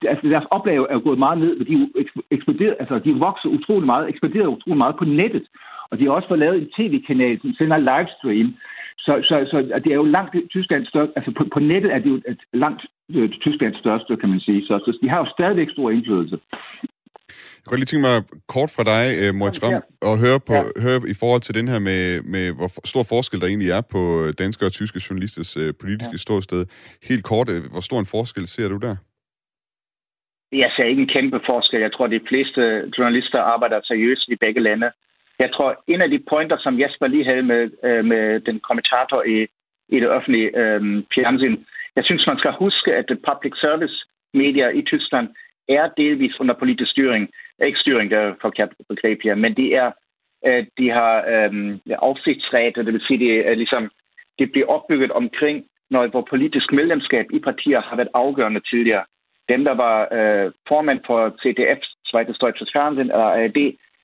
[0.09, 4.47] altså, deres oplag er gået meget ned, de er altså, de vokser utrolig meget, eksploderet
[4.47, 5.45] utrolig meget på nettet.
[5.91, 8.55] Og de har også fået lavet en tv-kanal, som sender livestream.
[8.97, 12.09] Så, så, så det er jo langt Tysklands større, altså på, på nettet er det
[12.09, 12.81] jo et langt
[13.15, 14.65] øh, Tysklands største, kan man sige.
[14.65, 16.37] Så, så de har jo stadigvæk stor indflydelse.
[17.59, 18.17] Jeg kunne lige tænke mig
[18.55, 19.73] kort fra dig, uh, Moritz Ram,
[20.09, 20.81] og høre, på, ja.
[20.85, 22.01] høre i forhold til den her med,
[22.33, 24.01] med, hvor stor forskel der egentlig er på
[24.43, 26.23] danske og tyske journalisters uh, politiske ja.
[26.25, 26.61] ståsted.
[27.09, 28.95] Helt kort, hvor stor en forskel ser du der?
[30.51, 31.79] Jeg ser ikke en kæmpe forskel.
[31.81, 32.61] Jeg tror, de fleste
[32.97, 34.91] journalister arbejder seriøst i begge lande.
[35.39, 39.23] Jeg tror, en af de pointer, som Jesper lige havde med, øh, med den kommentator
[39.23, 39.37] i,
[39.95, 40.81] i det offentlige øh,
[41.15, 41.57] fjernsyn,
[41.95, 43.95] jeg synes, man skal huske, at det public service
[44.33, 45.27] medier i Tyskland
[45.69, 47.29] er delvis under politisk styring.
[47.65, 49.91] Ikke styring, der er forkert begreb her, men de er
[50.77, 53.91] de har øhm, afsigtsret, det vil sige, det er ligesom,
[54.39, 59.05] det bliver opbygget omkring, når hvor politisk medlemskab i partier har været afgørende tidligere.
[59.49, 63.59] Dem, der var øh, formand for CDF, Svejtes Deutsches Fernsehen, eller ARD,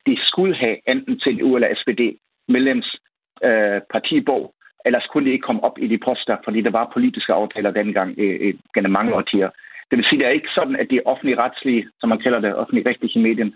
[0.07, 2.01] de skulle have enten til EU eller SPD
[2.47, 2.95] medlems
[3.43, 4.53] øh, partibog,
[4.85, 8.15] ellers kunne de ikke komme op i de poster, fordi der var politiske aftaler dengang
[8.17, 9.49] øh, øh gennem mange årtier.
[9.89, 12.55] Det vil sige, det er ikke sådan, at de offentlige retslige, som man kalder det,
[12.55, 13.49] offentlige retlige medier,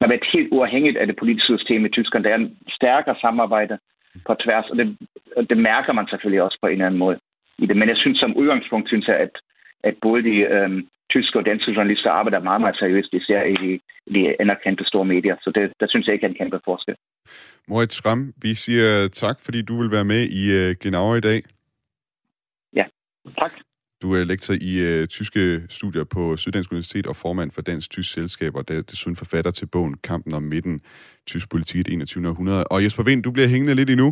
[0.00, 2.24] har været helt uafhængigt af det politiske system i Tyskland.
[2.24, 3.78] Der er en stærkere samarbejde
[4.26, 4.96] på tværs, og det,
[5.36, 7.18] og det mærker man selvfølgelig også på en eller anden måde
[7.58, 7.76] i det.
[7.76, 9.30] Men jeg synes som udgangspunkt, synes jeg, at,
[9.82, 10.70] at både de øh,
[11.14, 13.70] tyske og danske journalister arbejder meget, meget seriøst, især i de,
[14.14, 15.36] de anerkendte store medier.
[15.44, 16.94] Så det, der synes jeg ikke er en kæmpe forskel.
[17.68, 21.40] Moritz Schramm, vi siger tak, fordi du vil være med i uh, Genau i dag.
[22.78, 22.84] Ja,
[23.40, 23.52] tak.
[24.04, 28.12] Du er lektor i uh, tyske studier på Syddansk Universitet og formand for Dansk Tysk
[28.12, 30.80] Selskab, og desuden forfatter til bogen Kampen om midten,
[31.26, 32.28] tysk politik i det 21.
[32.28, 32.64] århundrede.
[32.64, 34.06] Og Jesper Vind, du bliver hængende lidt endnu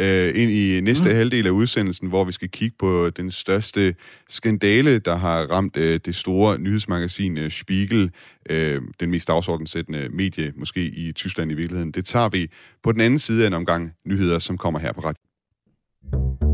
[0.00, 1.14] uh, ind i næste mm.
[1.14, 3.94] halvdel af udsendelsen, hvor vi skal kigge på den største
[4.28, 8.10] skandale, der har ramt uh, det store nyhedsmagasin uh, Spiegel,
[8.50, 8.56] uh,
[9.00, 11.92] den mest dagsordensættende medie måske i Tyskland i virkeligheden.
[11.92, 12.50] Det tager vi
[12.82, 16.47] på den anden side af en omgang nyheder, som kommer her på Radio.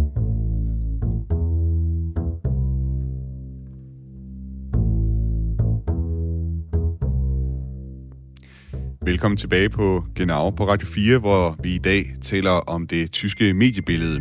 [9.06, 13.54] Velkommen tilbage på Genau på Radio 4, hvor vi i dag taler om det tyske
[13.54, 14.20] mediebillede.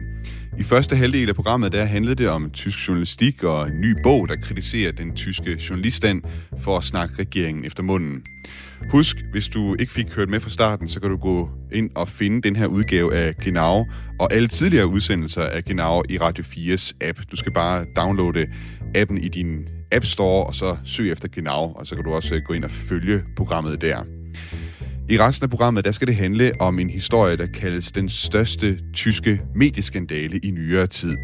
[0.59, 4.27] I første halvdel af programmet der handlede det om tysk journalistik og en ny bog,
[4.27, 6.21] der kritiserer den tyske journaliststand
[6.59, 8.23] for at snakke regeringen efter munden.
[8.91, 12.07] Husk, hvis du ikke fik hørt med fra starten, så kan du gå ind og
[12.07, 13.85] finde den her udgave af Genau
[14.19, 17.19] og alle tidligere udsendelser af Genau i Radio 4's app.
[17.31, 18.47] Du skal bare downloade
[18.95, 22.41] appen i din App Store, og så søg efter Genau, og så kan du også
[22.47, 24.03] gå ind og følge programmet der.
[25.09, 28.79] I resten af programmet, der skal det handle om en historie, der kaldes den største
[28.93, 31.17] tyske medieskandale i nyere tid.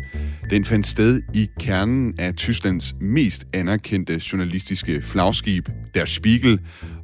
[0.50, 6.60] Den fandt sted i kernen af Tysklands mest anerkendte journalistiske flagskib, Der Spiegel,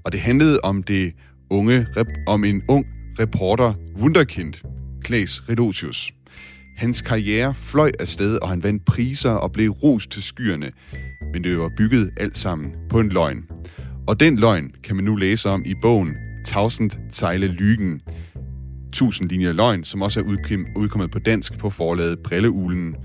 [0.05, 1.13] og det handlede om det
[1.49, 1.88] unge,
[2.27, 2.85] om en ung
[3.19, 4.53] reporter Wunderkind,
[5.03, 6.13] Klaas Redotius.
[6.77, 10.71] Hans karriere fløj afsted, og han vandt priser og blev rost til skyerne,
[11.33, 13.43] men det var bygget alt sammen på en løgn.
[14.07, 18.01] Og den løgn kan man nu læse om i bogen 1000 Zeile Lygen.
[18.89, 20.23] 1000 linjer løgn, som også er
[20.75, 22.95] udkommet på dansk på forlaget Brilleulen.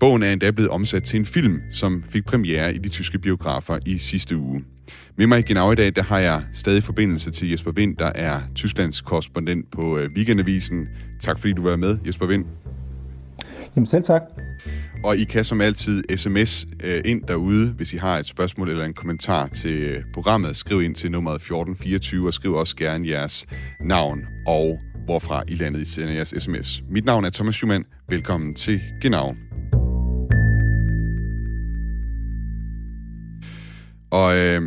[0.00, 3.78] Bogen er endda blevet omsat til en film, som fik premiere i de tyske biografer
[3.86, 4.64] i sidste uge.
[5.16, 8.40] Med mig igen i dag, der har jeg stadig forbindelse til Jesper Vind, der er
[8.54, 10.88] Tysklands korrespondent på øh, Weekendavisen.
[11.20, 12.44] Tak fordi du var med, Jesper Vind.
[13.76, 14.22] Jamen selv tak.
[15.04, 18.84] Og I kan som altid sms øh, ind derude, hvis I har et spørgsmål eller
[18.84, 20.56] en kommentar til øh, programmet.
[20.56, 23.46] Skriv ind til nummeret 1424, og skriv også gerne jeres
[23.80, 26.82] navn og hvorfra I landet I sender jeres sms.
[26.90, 27.84] Mit navn er Thomas Schumann.
[28.08, 29.34] Velkommen til Genau.
[34.10, 34.62] Og øh,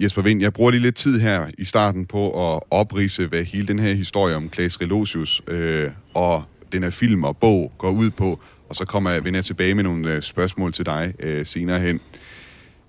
[0.00, 3.66] Jesper Vind, jeg bruger lige lidt tid her i starten på at oprise, hvad hele
[3.66, 8.10] den her historie om Klaas Relosius øh, og den her film og bog går ud
[8.10, 11.46] på, og så kommer jeg, vender jeg tilbage med nogle øh, spørgsmål til dig øh,
[11.46, 12.00] senere hen.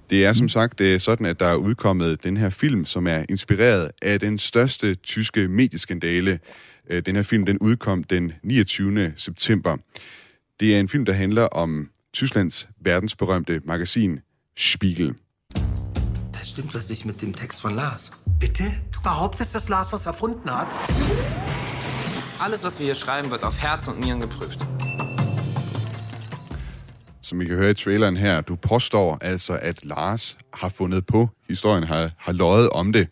[0.09, 3.25] Det er som sagt øh, sådan, at der er udkommet den her film, som er
[3.29, 6.39] inspireret af den største tyske medieskandale.
[6.89, 9.13] Øh, den her film den udkom den 29.
[9.15, 9.77] september.
[10.59, 14.19] Det er en film, der handler om Tysklands verdensberømte magasin
[14.57, 15.13] Spiegel.
[16.33, 18.11] Das stimmt was nicht mit dem Text von Lars.
[18.39, 18.63] Bitte?
[18.95, 20.67] Du behauptest, dass Lars was erfunden hat?
[22.39, 24.65] Alles, was wir hier schreiben, wird auf Herz und Nieren geprüft
[27.27, 31.29] som I kan høre i traileren her, du påstår altså, at Lars har fundet på
[31.49, 33.07] historien, har, har løjet om det.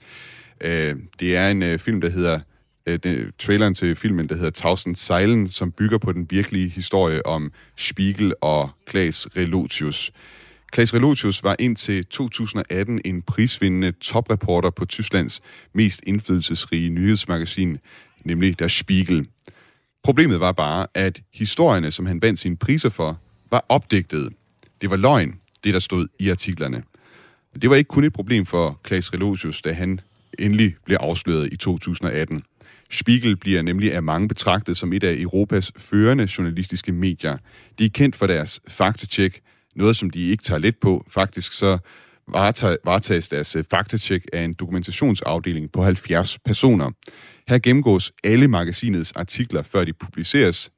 [0.61, 2.39] Øh, det er en øh, film, der hedder,
[2.85, 7.25] øh, den, traileren til filmen, der hedder Thousand Seilen, som bygger på den virkelige historie
[7.25, 10.11] om Spiegel og Klaas Relotius.
[10.71, 15.41] Klaas Relotius var indtil 2018 en prisvindende topreporter på Tysklands
[15.73, 17.77] mest indflydelsesrige nyhedsmagasin,
[18.23, 19.27] nemlig Der Spiegel.
[20.03, 23.19] Problemet var bare, at historierne, som han vandt sine priser for,
[23.51, 24.33] var opdigtet.
[24.81, 26.83] Det var løgn, det der stod i artiklerne.
[27.61, 29.99] Det var ikke kun et problem for Klaas Relosius, da han
[30.39, 32.43] endelig blev afsløret i 2018.
[32.91, 37.37] Spiegel bliver nemlig af mange betragtet som et af Europas førende journalistiske medier.
[37.79, 39.41] De er kendt for deres faktatjek,
[39.75, 41.05] noget som de ikke tager let på.
[41.09, 41.77] Faktisk så
[42.85, 46.91] varetages deres øh, faktatjek af en dokumentationsafdeling på 70 personer.
[47.47, 50.71] Her gennemgås alle magasinets artikler, før de publiceres,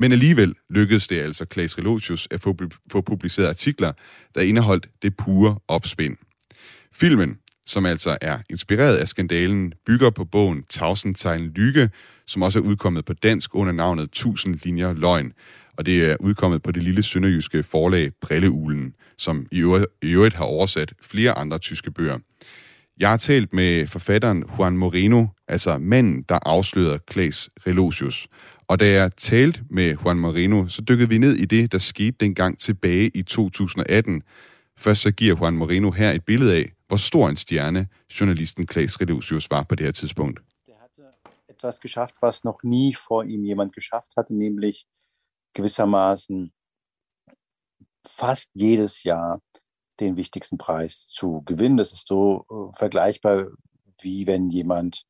[0.00, 2.56] men alligevel lykkedes det altså Klaas Relotius at få,
[2.92, 3.92] få publiceret artikler,
[4.34, 6.16] der indeholdt det pure opspind.
[6.94, 11.90] Filmen, som altså er inspireret af skandalen, bygger på bogen Tausendtegn Lykke,
[12.26, 15.32] som også er udkommet på dansk under navnet 1000 linjer løgn.
[15.76, 19.60] Og det er udkommet på det lille sønderjyske forlag Brilleulen, som i
[20.02, 22.18] øvrigt har oversat flere andre tyske bøger.
[23.00, 28.28] Jeg har talt med forfatteren Juan Moreno, altså manden, der afslørede Klaas Relotius.
[28.68, 32.16] Og da jeg talte med Juan Marino, så dykkede vi ned i det, der skete
[32.20, 34.22] dengang tilbage i 2018.
[34.76, 37.88] Først så giver Juan Marino her et billede af, hvor stor en stjerne
[38.20, 40.40] journalisten Klaas Reducius var på det her tidspunkt.
[40.66, 41.02] Der hatte
[41.48, 44.86] etwas geschafft, was noch nie vor ihm jemand geschafft hatte, nämlich
[45.54, 46.52] gewissermaßen
[48.06, 49.40] fast jedes Jahr
[50.00, 51.76] den wichtigsten Preis zu gewinnen.
[51.76, 53.46] Das ist so äh, vergleichbar,
[54.02, 55.06] wie wenn jemand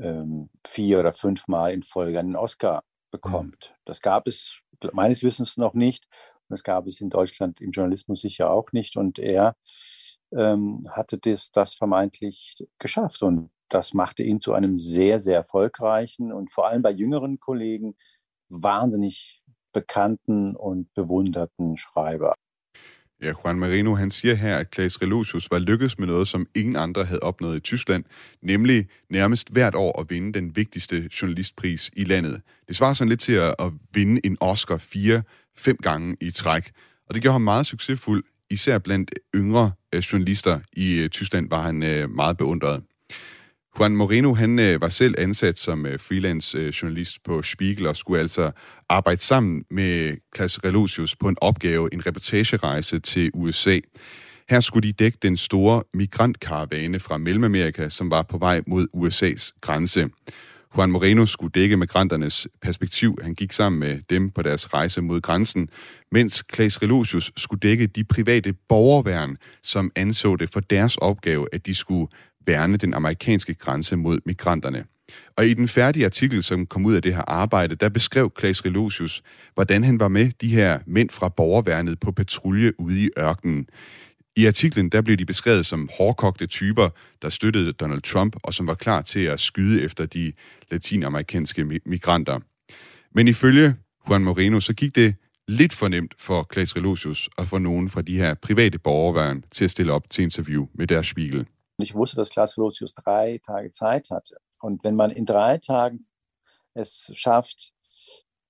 [0.00, 3.70] ähm, vier oder fünf Mal in Folge einen Oscar bekommt.
[3.70, 3.80] Mhm.
[3.84, 4.56] Das gab es
[4.92, 6.06] meines Wissens noch nicht.
[6.48, 8.96] Das gab es in Deutschland im Journalismus sicher auch nicht.
[8.96, 9.56] Und er
[10.32, 13.22] ähm, hatte das, das vermeintlich geschafft.
[13.22, 17.96] Und das machte ihn zu einem sehr, sehr erfolgreichen und vor allem bei jüngeren Kollegen
[18.48, 22.34] wahnsinnig bekannten und bewunderten Schreiber.
[23.22, 26.76] Ja, Juan Marino han siger her, at Claes Relotius var lykkedes med noget, som ingen
[26.76, 28.04] andre havde opnået i Tyskland,
[28.42, 32.40] nemlig nærmest hvert år at vinde den vigtigste journalistpris i landet.
[32.68, 35.22] Det svarer sådan lidt til at, at vinde en Oscar fire,
[35.56, 36.70] fem gange i træk.
[37.08, 41.62] Og det gjorde ham meget succesfuld, især blandt yngre øh, journalister i øh, Tyskland var
[41.62, 42.82] han øh, meget beundret.
[43.80, 47.96] Juan Moreno han øh, var selv ansat som øh, freelance øh, journalist på Spiegel og
[47.96, 48.50] skulle altså
[48.88, 53.78] arbejde sammen med Klaas Relosius på en opgave, en reportagerejse til USA.
[54.50, 59.58] Her skulle de dække den store migrantkaravane fra Mellemamerika, som var på vej mod USA's
[59.60, 60.08] grænse.
[60.76, 63.18] Juan Moreno skulle dække migranternes perspektiv.
[63.22, 65.68] Han gik sammen med dem på deres rejse mod grænsen,
[66.12, 71.66] mens Klaas Relosius skulle dække de private borgerværn, som anså det for deres opgave, at
[71.66, 72.08] de skulle
[72.48, 74.84] værne den amerikanske grænse mod migranterne.
[75.36, 78.64] Og i den færdige artikel, som kom ud af det her arbejde, der beskrev Klaas
[78.64, 79.22] Relosius,
[79.54, 83.66] hvordan han var med de her mænd fra borgerværnet på patrulje ude i ørkenen.
[84.36, 86.88] I artiklen der blev de beskrevet som hårdkogte typer,
[87.22, 90.32] der støttede Donald Trump, og som var klar til at skyde efter de
[90.70, 92.40] latinamerikanske migranter.
[93.14, 93.74] Men ifølge
[94.08, 95.14] Juan Moreno, så gik det
[95.48, 99.64] lidt for nemt for Klaas Relosius og for nogen fra de her private borgerværn til
[99.64, 101.46] at stille op til interview med deres Spiegel.
[101.80, 104.38] Ich wusste, dass Klaas Lotius drei Tage Zeit hatte.
[104.60, 106.02] Und wenn man in drei Tagen
[106.74, 107.72] es schafft,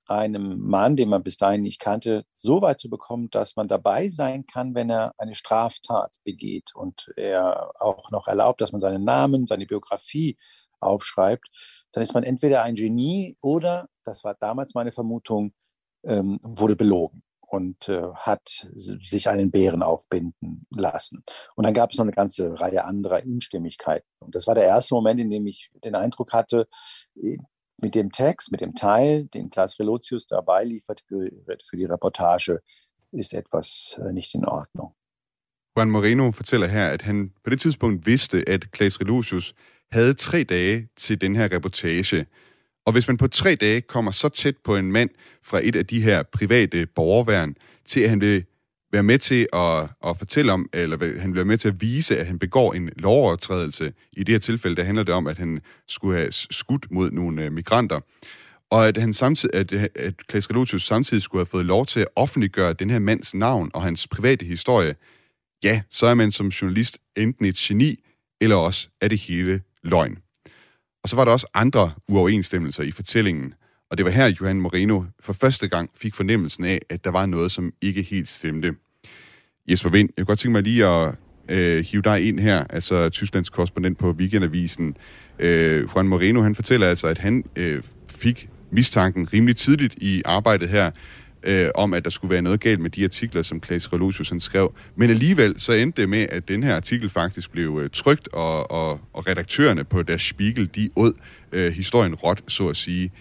[0.06, 4.08] einem Mann, den man bis dahin nicht kannte, so weit zu bekommen, dass man dabei
[4.08, 9.04] sein kann, wenn er eine Straftat begeht und er auch noch erlaubt, dass man seinen
[9.04, 10.38] Namen, seine Biografie
[10.80, 11.46] aufschreibt,
[11.92, 15.52] dann ist man entweder ein Genie oder, das war damals meine Vermutung,
[16.04, 21.24] ähm, wurde belogen und äh, hat sich einen Bären aufbinden lassen.
[21.54, 24.06] Und dann gab es noch eine ganze Reihe anderer Unstimmigkeiten.
[24.20, 26.68] Und das war der erste Moment, in dem ich den Eindruck hatte,
[27.22, 27.38] äh,
[27.80, 31.30] mit dem Text, mit dem Teil, den Klaas Relotius dabei liefert für,
[31.64, 32.60] für die Reportage,
[33.12, 34.94] ist etwas äh, nicht in Ordnung.
[35.76, 39.54] Juan Moreno fortæller her, at han på det tidspunkt vidste, at Klaas Relotius
[39.92, 42.26] havde tre dage til den her reportage.
[42.88, 45.10] Og hvis man på tre dage kommer så tæt på en mand
[45.44, 47.54] fra et af de her private borgerværn,
[47.86, 48.44] til at han vil
[48.92, 52.18] være med til at, at fortælle om, eller han vil være med til at vise,
[52.18, 53.92] at han begår en lovovertrædelse.
[54.12, 57.44] I det her tilfælde, der handler det om, at han skulle have skudt mod nogle
[57.44, 58.00] øh, migranter.
[58.70, 62.08] Og at, han samtidig, at, at Klaas Relotius samtidig skulle have fået lov til at
[62.16, 64.94] offentliggøre den her mands navn og hans private historie.
[65.64, 68.04] Ja, så er man som journalist enten et geni,
[68.40, 70.18] eller også er det hele løgn.
[71.02, 73.54] Og så var der også andre uoverensstemmelser i fortællingen.
[73.90, 77.26] Og det var her, Johan Moreno for første gang fik fornemmelsen af, at der var
[77.26, 78.74] noget, som ikke helt stemte.
[79.68, 81.14] Jesper Vind, jeg kunne godt tænke mig lige at
[81.48, 84.96] øh, hive dig ind her, altså Tysklands korrespondent på Weekendavisen.
[85.38, 90.68] Øh, Juan Moreno, han fortæller altså, at han øh, fik mistanken rimelig tidligt i arbejdet
[90.68, 90.90] her,
[91.48, 94.40] øh, om, at der skulle være noget galt med de artikler, som Claes Relosius han
[94.40, 94.74] skrev.
[94.96, 98.70] Men alligevel så endte det med, at den her artikel faktisk blev øh, trygt, og,
[98.70, 101.12] og, og redaktørerne på deres Spiegel, de åd
[101.52, 103.12] øh, historien råt, så at sige.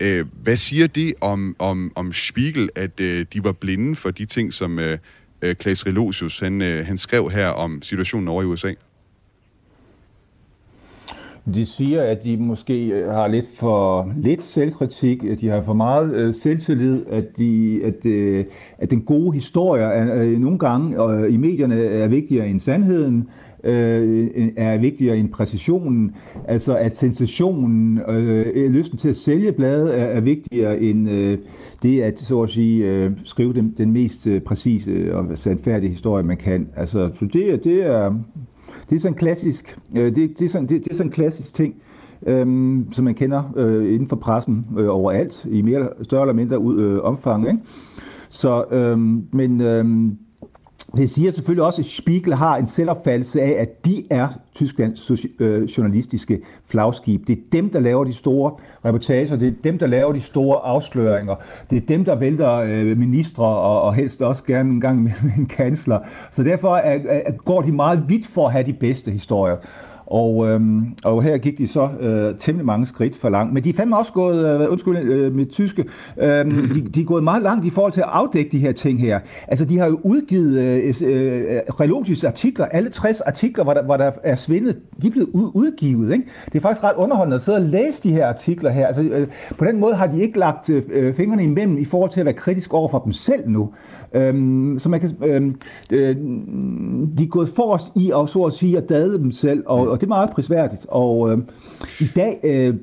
[0.00, 4.24] Øh, hvad siger det om, om, om Spiegel, at øh, de var blinde for de
[4.24, 4.98] ting, som øh, øh
[5.42, 8.72] Claes Klaas Relosius han, øh, han skrev her om situationen over i USA?
[11.54, 15.72] De siger, at de måske øh, har lidt for lidt selvkritik, at de har for
[15.72, 18.44] meget øh, selvtillid, at, de, at, øh,
[18.78, 23.28] at den gode historie er, øh, nogle gange øh, i medierne er vigtigere end sandheden,
[23.64, 26.14] øh, er vigtigere end præcisionen,
[26.48, 31.38] altså at sensationen, øh, lysten til at sælge bladet er, er vigtigere end øh,
[31.82, 36.24] det at så at sige øh, skrive den, den mest øh, præcise og sandfærdige historie,
[36.24, 36.68] man kan.
[36.76, 38.14] Altså, så det, det er
[38.92, 41.12] det er sådan en klassisk, øh, det, det, er sådan, det, det er sådan en
[41.12, 41.74] klassisk ting,
[42.26, 46.58] øhm, som man kender øh, inden for pressen øh, overalt, i mere større eller mindre
[46.58, 47.48] ud, øh, omfang.
[47.48, 47.58] Ikke?
[48.28, 50.18] Så, øhm, men øhm,
[50.96, 55.62] det siger selvfølgelig også, at Spiegel har en selvopfattelse af, at de er Tysklands øh,
[55.62, 57.26] journalistiske flagskib.
[57.26, 60.58] Det er dem, der laver de store reportager, det er dem, der laver de store
[60.58, 61.34] afsløringer,
[61.70, 65.12] det er dem, der vælter øh, ministre og, og helst også gerne en gang med
[65.38, 65.98] en kansler.
[66.30, 69.56] Så derfor er, er, går de meget vidt for at have de bedste historier.
[70.12, 73.52] Og, øhm, og her gik de så øh, temmelig mange skridt for langt.
[73.54, 75.84] Men de er fandme også gået, øh, undskyld øh, mit tyske,
[76.18, 76.28] øh,
[76.74, 79.20] de, de er gået meget langt i forhold til at afdække de her ting her.
[79.48, 83.96] Altså de har jo udgivet øh, øh, Relotis artikler, alle 60 artikler, hvor der, hvor
[83.96, 86.12] der er svindet, de er blevet udgivet.
[86.12, 86.24] Ikke?
[86.46, 88.86] Det er faktisk ret underholdende at sidde og læse de her artikler her.
[88.86, 92.10] Altså, øh, på den måde har de ikke lagt øh, øh fingrene imellem i forhold
[92.10, 93.70] til at være kritisk over for dem selv nu.
[94.14, 95.42] Øhm, så man kan, øh,
[95.92, 96.16] øh,
[97.18, 100.01] de er gået forrest i at, så at sige, at dade dem selv, og, og
[100.02, 100.82] det er meget prisværdigt.
[100.88, 101.38] Og øh,
[102.00, 102.74] i dag, øh,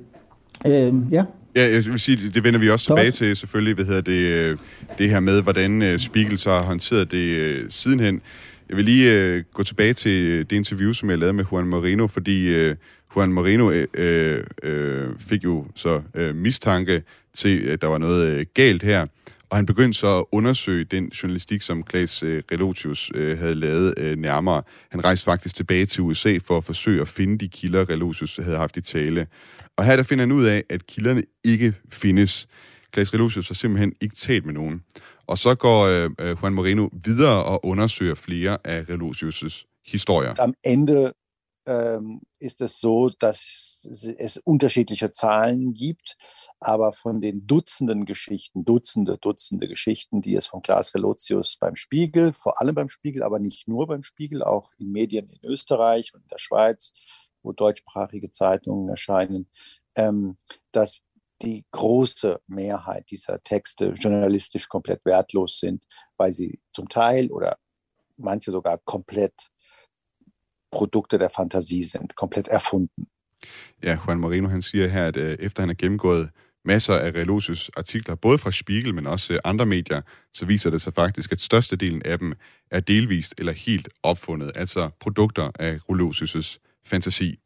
[0.66, 1.24] øh, ja,
[1.56, 4.58] Ja, jeg vil sige, det vender vi også tilbage til selvfølgelig, hvad hedder det, øh,
[4.98, 8.22] det her med, hvordan øh, Spiegel så har håndteret det øh, sidenhen.
[8.70, 12.50] Jeg vil lige gå tilbage til det interview, som jeg lavede med Juan Marino, fordi
[13.16, 13.74] Juan Marino uh,
[14.70, 17.04] uh, fik jo så uh, mistanke
[17.34, 19.06] til, at der var noget galt her.
[19.50, 23.94] Og han begyndte så at undersøge den journalistik, som Klaas øh, Relotius øh, havde lavet
[23.98, 24.64] øh, nærmere.
[24.90, 28.58] Han rejste faktisk tilbage til USA for at forsøge at finde de kilder, Relotius havde
[28.58, 29.28] haft i tale.
[29.78, 32.48] Og her der finder han ud af, at kilderne ikke findes.
[32.92, 34.82] Klaas Relotius har simpelthen ikke talt med nogen.
[35.28, 40.34] Og så går øh, øh Juan Moreno videre og undersøger flere af Relotius' historier.
[40.40, 41.14] Am Ende
[41.70, 46.18] ähm, ist es so, dass es unterschiedliche Zahlen gibt,
[46.60, 52.34] aber von den Dutzenden Geschichten, Dutzende, Dutzende Geschichten, die es von Klaas Relotius beim Spiegel,
[52.34, 56.24] vor allem beim Spiegel, aber nicht nur beim Spiegel, auch in Medien in Österreich und
[56.24, 56.92] in der Schweiz,
[57.44, 59.48] wo deutschsprachige Zeitungen erscheinen,
[59.96, 60.38] ähm,
[60.72, 61.02] dass
[61.44, 65.86] die große Mehrheit dieser Texte journalistisch komplett wertlos sind,
[66.18, 67.60] weil sie zum Teil oder
[68.18, 69.52] manche sogar komplett
[70.72, 73.08] Produkte der Fantasie sind, komplett erfunden.
[73.84, 76.30] Ja, Juan Marino han siger her, at øh, efter han har gennemgået
[76.66, 80.02] masser af Relosius artikler, både fra Spiegel, men også øh, andre medier,
[80.34, 82.34] så viser det sig faktisk, at størstedelen af dem
[82.72, 87.40] er delvist eller helt opfundet, altså produkter af Relosius' fantasi.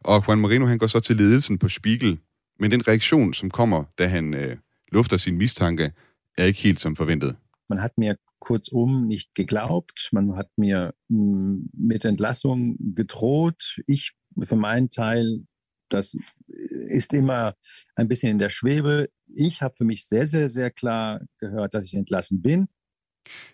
[0.00, 2.18] Og Juan Marino han går så til ledelsen på Spiegel,
[2.58, 4.56] men den reaktion, som kommer, da han øh,
[4.92, 5.92] lufter sin mistanke,
[6.38, 7.36] er ikke helt som forventet.
[7.68, 10.08] Man hat mir kurzum nicht geglaubt.
[10.12, 13.78] Man hat mir mm, mit Entlassung gedroht.
[13.86, 14.12] Ich
[14.42, 15.44] für meinen Teil,
[15.88, 16.16] das
[16.46, 17.54] ist immer
[17.96, 19.08] ein bisschen in der Schwebe.
[19.26, 22.68] Ich habe für mich sehr, sehr, sehr klar gehört, dass ich entlassen bin.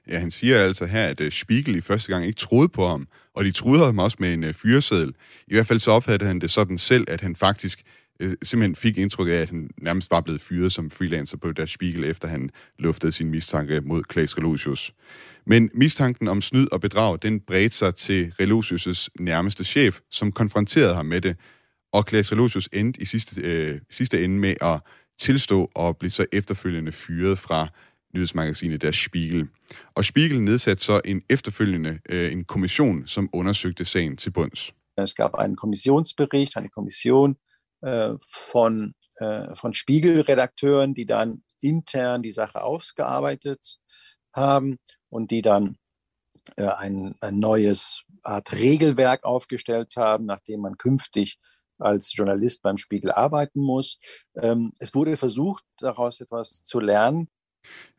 [0.07, 3.09] Ja, han siger altså her, at øh, Spiegel i første gang ikke troede på ham,
[3.35, 5.15] og de troede ham også med en uh, fyreseddel.
[5.47, 7.83] I hvert fald så opfattede han det sådan selv, at han faktisk
[8.21, 11.67] øh, simpelthen fik indtryk af, at han nærmest var blevet fyret som freelancer på Der
[11.67, 14.93] Spiegel, efter han luftede sin mistanke mod Klaas Relotius.
[15.47, 20.95] Men mistanken om snyd og bedrag, den bredte sig til Relotius' nærmeste chef, som konfronterede
[20.95, 21.37] ham med det,
[21.93, 24.81] og Klaas Relotius endte i sidste, øh, sidste ende med at
[25.19, 27.69] tilstå og blive så efterfølgende fyret fra
[28.15, 29.49] nyhedsmagasinet Der Spiegel.
[29.95, 34.73] Og Spiegel nedsatte så en efterfølgende øh, en kommission, som undersøgte sagen til bunds.
[34.99, 37.37] Es gab einen Kommissionsbericht, eine Kommission
[38.27, 43.79] von, äh, von Spiegel-Redakteuren, die dann intern die Sache ausgearbeitet
[44.35, 45.79] haben und die dann
[46.57, 51.39] äh, ein, ein neues Art Regelwerk aufgestellt haben, nachdem man künftig
[51.79, 53.99] als Journalist beim Spiegel arbeiten muss.
[54.37, 57.29] Ähm, es wurde versucht, daraus etwas zu lernen.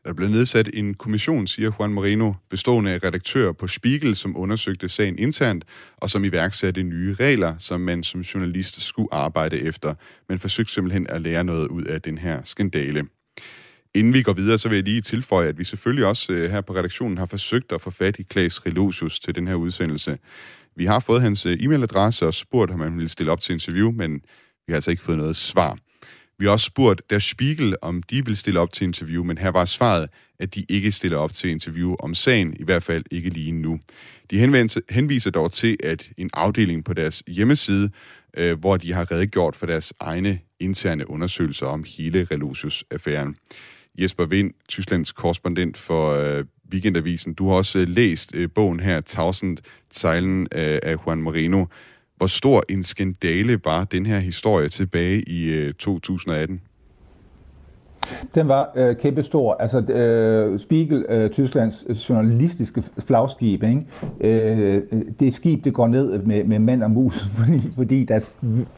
[0.04, 4.88] Der blev nedsat en kommission, siger Juan Moreno, bestående af redaktører på Spiegel, som undersøgte
[4.88, 5.64] sagen internt,
[5.96, 9.94] og som iværksatte nye regler, som man som journalist skulle arbejde efter,
[10.28, 13.04] men forsøgte simpelthen at lære noget ud af den her skandale.
[13.94, 16.60] Inden vi går videre, så vil jeg lige tilføje, at vi selvfølgelig også øh, her
[16.60, 20.18] på redaktionen har forsøgt at få fat i Klaas Relosius til den her udsendelse.
[20.76, 23.90] Vi har fået hans øh, e-mailadresse og spurgt, om han ville stille op til interview,
[23.90, 24.12] men
[24.66, 25.78] vi har altså ikke fået noget svar.
[26.38, 29.50] Vi har også spurgt Der Spiegel, om de vil stille op til interview, men her
[29.50, 30.08] var svaret,
[30.38, 33.80] at de ikke stiller op til interview om sagen, i hvert fald ikke lige nu.
[34.30, 34.38] De
[34.90, 37.90] henviser dog til, at en afdeling på deres hjemmeside,
[38.36, 43.36] øh, hvor de har redegjort for deres egne interne undersøgelser om hele Relosius-affæren.
[43.98, 47.34] Jesper Vind, Tysklands korrespondent for øh, Weekendavisen.
[47.34, 49.58] Du har også øh, læst øh, bogen her, 1000
[49.94, 51.64] Zeilen øh, af Juan Moreno.
[52.18, 56.60] Hvor stor en skandale var den her historie tilbage i øh, 2018?
[58.34, 59.54] Den var øh, kæmpestor.
[59.54, 63.86] Altså, øh, Spiegel, øh, Tysklands øh, journalistiske flagskib, ikke?
[64.20, 64.82] Øh,
[65.20, 68.32] det skib, det går ned med, med mand og mus, fordi, fordi deres,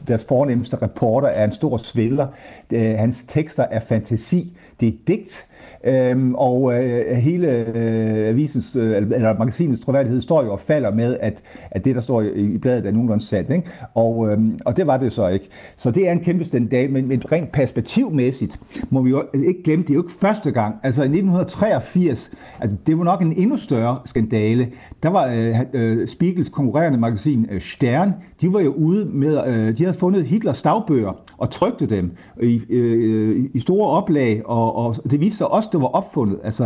[0.08, 2.26] deres fornemmeste reporter er en stor svælder.
[2.70, 5.46] Øh, hans tekster er fantasi det er digt,
[5.84, 11.16] Øhm, og øh, hele øh, avisens, øh, eller magasinets troværdighed står jo og falder med,
[11.20, 13.50] at, at det, der står i, i bladet, er nogenlunde sandt.
[13.50, 13.68] Ikke?
[13.94, 15.48] Og, øh, og det var det så ikke.
[15.76, 19.82] Så det er en kæmpe skandal, men, men rent perspektivmæssigt må vi jo ikke glemme,
[19.82, 20.76] det er jo ikke første gang.
[20.82, 22.30] Altså i 1983,
[22.60, 24.68] altså det var nok en endnu større skandale.
[25.02, 29.78] Der var øh, øh, Spiegels konkurrerende magasin øh, Stern, de var jo ude med, øh,
[29.78, 34.76] de havde fundet Hitlers dagbøger og trykte dem i, øh, øh i store oplag, og,
[34.76, 36.38] og det viste sig også, det var opfundet.
[36.44, 36.64] Altså,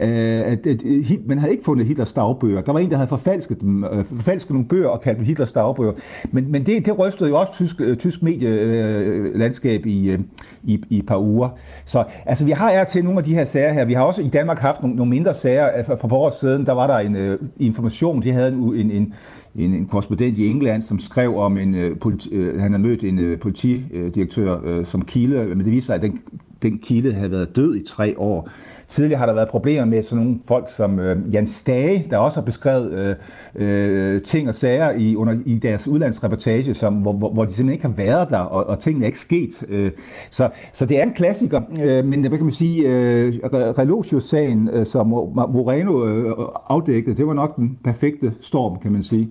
[0.00, 2.60] øh, at, at, øh, man havde ikke fundet Hitlers dagbøger.
[2.60, 5.52] Der var en, der havde forfalsket, dem, øh, forfalsket nogle bøger og kaldt dem Hitlers
[5.52, 5.92] dagbøger.
[6.30, 10.20] Men, men det, det rystede jo også tysk, øh, tysk medielandskab øh, i, øh,
[10.64, 11.48] i, i et par uger.
[11.84, 13.84] Så altså, vi har er til nogle af de her sager her.
[13.84, 15.66] Vi har også i Danmark haft nogle, nogle mindre sager.
[15.66, 18.74] Altså, for et par år siden, der var der en øh, information, de havde en,
[18.74, 19.14] en, en
[19.58, 23.04] en, en korrespondent i England, som skrev om en øh, politi, øh, han havde mødt
[23.04, 26.20] en øh, politidirektør øh, som kilde, men det viste sig, at den,
[26.62, 28.50] den kilde havde været død i tre år.
[28.88, 32.40] Tidligere har der været problemer med sådan nogle folk som øh, Jan Stage, der også
[32.40, 33.16] har beskrevet øh,
[33.54, 37.72] øh, ting og sager i, under, i deres udlandsreportage, som, hvor, hvor, hvor de simpelthen
[37.72, 39.64] ikke har været der, og, og tingene er ikke sket.
[39.68, 39.92] Øh,
[40.30, 44.86] så, så det er en klassiker, øh, men hvad kan man sige, øh, Relogio-sagen, øh,
[44.86, 49.28] som Moreno øh, afdækkede, det var nok den perfekte storm, kan man sige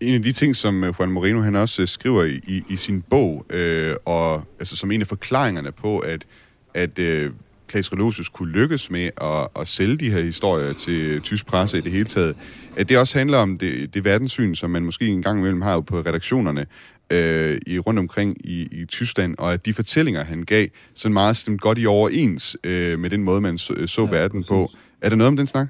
[0.00, 2.76] en af de ting, som øh, Juan Moreno han også øh, skriver i, i, i
[2.76, 6.26] sin bog, øh, og altså som en af forklaringerne på, at,
[6.74, 7.30] at øh,
[7.68, 11.80] Klaas Relosius kunne lykkes med at, at sælge de her historier til tysk presse i
[11.80, 12.36] det hele taget,
[12.76, 15.80] at det også handler om det, det verdenssyn, som man måske en gang imellem har
[15.80, 16.66] på redaktionerne
[17.10, 21.36] øh, i rundt omkring i, i Tyskland, og at de fortællinger, han gav, så meget
[21.36, 24.48] stemt godt i overens øh, med den måde, man så, så ja, verden præcis.
[24.48, 24.70] på.
[25.00, 25.68] Er der noget om den snak?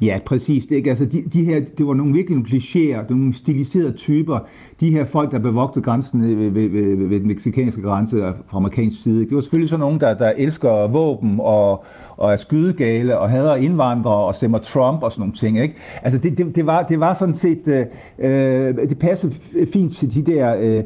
[0.00, 0.66] Ja, præcis.
[0.66, 0.90] Det, ikke?
[0.90, 4.38] Altså, de, de her, det var nogle virkelig nogle klichéer, nogle stiliserede typer.
[4.80, 9.02] De her folk, der bevogtede grænsen ved, ved, ved, ved den meksikanske grænse fra amerikansk
[9.02, 9.20] side.
[9.24, 11.84] Det var selvfølgelig sådan nogen, der, der elsker våben og,
[12.16, 15.60] og er skydegale og hader indvandrere og stemmer Trump og sådan nogle ting.
[15.60, 15.74] Ikke?
[16.02, 17.86] Altså det, det, det, var, det var sådan set, øh,
[18.18, 19.34] øh det passede
[19.72, 20.84] fint til de der øh,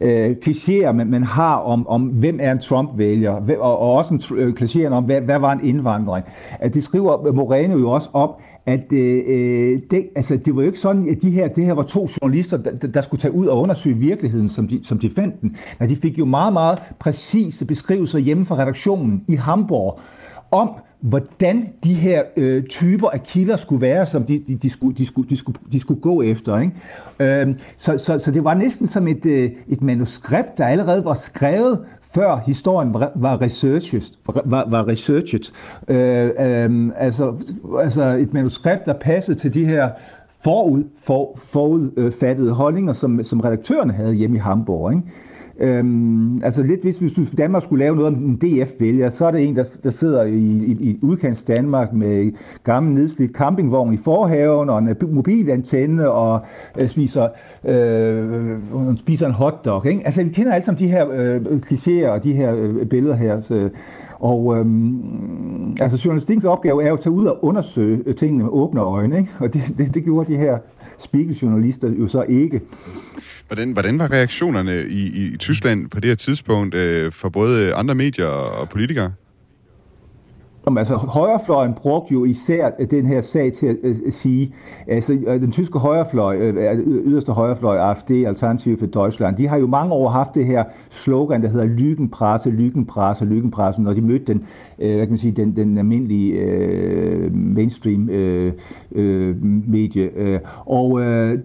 [0.00, 4.22] øh, klichéer, man, man har om, om, hvem er en Trump-vælger, og, og også en
[4.36, 6.26] øh, klichéer om, hvad, hvad var en indvandring.
[6.60, 10.66] At det skriver Moreno jo også op, at øh, øh, det, altså, det var jo
[10.66, 13.46] ikke sådan, at de her, det her var to journalister, der, der skulle tage ud
[13.46, 15.56] og undersøge virkeligheden, som de, som de fandt den.
[15.80, 20.00] Nej, de fik jo meget, meget præcise beskrivelser hjemme fra redaktionen i Hamburg
[20.50, 24.96] om, hvordan de her øh, typer af kilder skulle være, som de, de, de, skulle,
[24.96, 26.58] de, skulle, de, skulle, de skulle gå efter.
[26.60, 26.72] Ikke?
[27.20, 31.14] Øh, så, så, så det var næsten som et, øh, et manuskript, der allerede var
[31.14, 31.78] skrevet
[32.14, 34.12] før historien var, var researchet.
[34.44, 35.52] Var, var researchet.
[35.88, 37.34] Øh, øh, altså,
[37.80, 39.90] altså et manuskript, der passede til de her
[40.44, 44.92] forud, for, forudfattede holdninger, som, som redaktørerne havde hjemme i Hamburg.
[44.92, 45.02] Ikke?
[45.60, 49.48] Øhm, altså lidt, hvis, hvis Danmark skulle lave noget om en DF-vælger, så er det
[49.48, 52.32] en, der, der sidder i, i, i udkants Danmark med
[52.64, 56.40] gammel nedslidt campingvogn i forhaven og en øh, mobilantenne og
[56.78, 57.28] øh, spiser,
[57.64, 58.58] øh,
[58.98, 59.86] spiser en hotdog.
[59.86, 60.02] Ikke?
[60.04, 63.40] Altså vi kender alle sammen de her øh, klichéer og de her øh, billeder her.
[63.40, 63.68] Så,
[64.22, 68.52] og øhm, altså journalistikens opgave er jo at tage ud og undersøge øh, tingene med
[68.52, 69.30] åbne øjne, ikke?
[69.38, 70.58] og det, det, det gjorde de her
[70.98, 72.60] spiegeljournalister jo så ikke.
[73.52, 77.94] Hvordan, hvordan var reaktionerne i, i Tyskland på det her tidspunkt øh, for både andre
[77.94, 79.12] medier og politikere?
[80.66, 84.54] Jamen, altså, højrefløjen brugte jo især øh, den her sag til at, øh, at, sige,
[84.86, 89.66] altså øh, den tyske højrefløj, øh, yderste højrefløj, AfD, Alternativ for Deutschland, de har jo
[89.66, 94.46] mange år haft det her slogan, der hedder Lykkenpresse, Lykkenpresse, Lykkenpresse, når de mødte den,
[94.78, 98.52] øh, hvad kan man sige, den, den almindelige øh, mainstream øh,
[98.92, 100.10] øh, medie.
[100.16, 101.38] Øh, og Øh,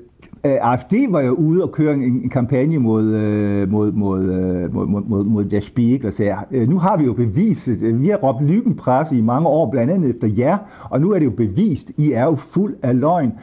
[0.48, 4.76] Øh, AFD var jo ude og køre en, en kampagne mod, øh, mod, mod, øh,
[4.76, 8.18] mod, mod, mod, mod Der Spiegel og sagde, nu har vi jo beviset, vi har
[8.18, 10.58] råbt lykkenpresse i mange år, blandt andet efter jer,
[10.90, 13.34] og nu er det jo bevist, I er jo fuld af løgn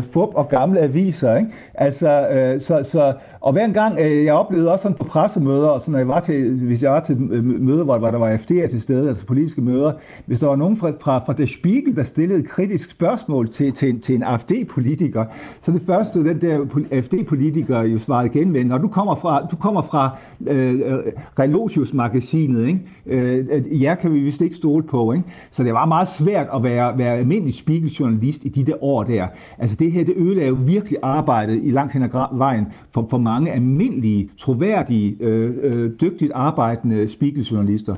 [0.00, 1.36] fup og gamle aviser.
[1.36, 1.50] Ikke?
[1.74, 2.26] Altså,
[2.58, 5.98] så, så, og hver gang, øh, jeg oplevede også sådan på pressemøder, og sådan, når
[5.98, 9.08] jeg var til, hvis jeg var til møder, hvor, hvor der var FD'er til stede,
[9.08, 9.92] altså politiske møder,
[10.26, 13.72] hvis der var nogen fra, fra, fra Der Spiegel, der stillede et kritisk spørgsmål til,
[13.72, 15.24] til, til en AfD-politiker,
[15.60, 19.82] så det første, den der AfD-politiker jo svarede genvendt, når du kommer fra, du kommer
[19.82, 20.16] fra
[20.46, 20.98] øh, øh
[21.38, 22.80] Relotius-magasinet, ikke?
[23.06, 25.24] Øh, jer kan vi vist ikke stole på, ikke?
[25.50, 29.26] så det var meget svært at være, være almindelig Spiegel-journalist i de der år der.
[29.58, 33.52] Altså det her, det ødelagde virkelig arbejdet i langt hen ad vejen for, for mange
[33.52, 37.94] almindelige, troværdige, øh, øh, dygtigt arbejdende spiegeljournalister.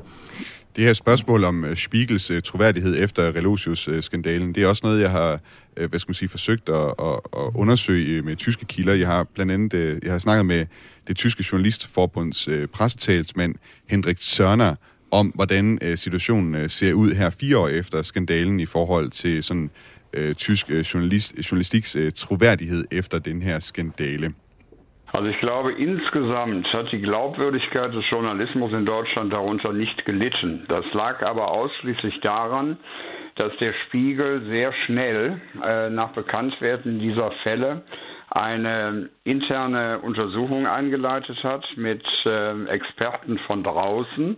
[0.76, 5.10] Det her spørgsmål om øh, Spiegels øh, troværdighed efter Relosius-skandalen, det er også noget, jeg
[5.10, 5.40] har
[5.76, 8.94] øh, hvad skal man sige, forsøgt at, at, at undersøge med tyske kilder.
[8.94, 10.66] Jeg har blandt andet jeg har snakket med
[11.08, 13.54] det tyske journalistforbunds pressetalsmand
[13.86, 14.74] Hendrik Sørner
[15.10, 19.42] om, hvordan øh, situationen øh, ser ud her fire år efter skandalen i forhold til
[19.42, 19.70] sådan
[20.12, 24.32] øh, tysk øh, journalist, journalistiks øh, troværdighed efter den her skandale.
[25.12, 30.64] Also ich glaube, insgesamt hat die Glaubwürdigkeit des Journalismus in Deutschland darunter nicht gelitten.
[30.68, 32.76] Das lag aber ausschließlich daran,
[33.34, 37.82] dass der Spiegel sehr schnell äh, nach Bekanntwerden dieser Fälle
[38.30, 44.36] eine interne Untersuchung eingeleitet hat mit äh, Experten von draußen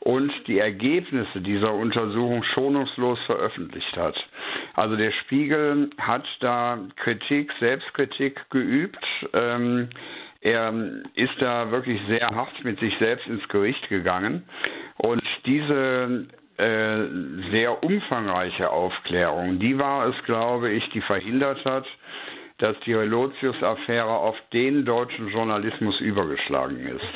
[0.00, 4.16] und die Ergebnisse dieser Untersuchung schonungslos veröffentlicht hat.
[4.74, 9.04] Also der Spiegel hat da Kritik, Selbstkritik geübt.
[9.34, 9.90] Ähm,
[10.40, 10.72] er
[11.14, 14.44] ist da wirklich sehr hart mit sich selbst ins Gericht gegangen.
[14.96, 16.26] Und diese
[16.56, 21.84] äh, sehr umfangreiche Aufklärung, die war es, glaube ich, die verhindert hat,
[22.58, 27.14] dass die Relotius-Affäre auf den deutschen Journalismus übergeschlagen ist.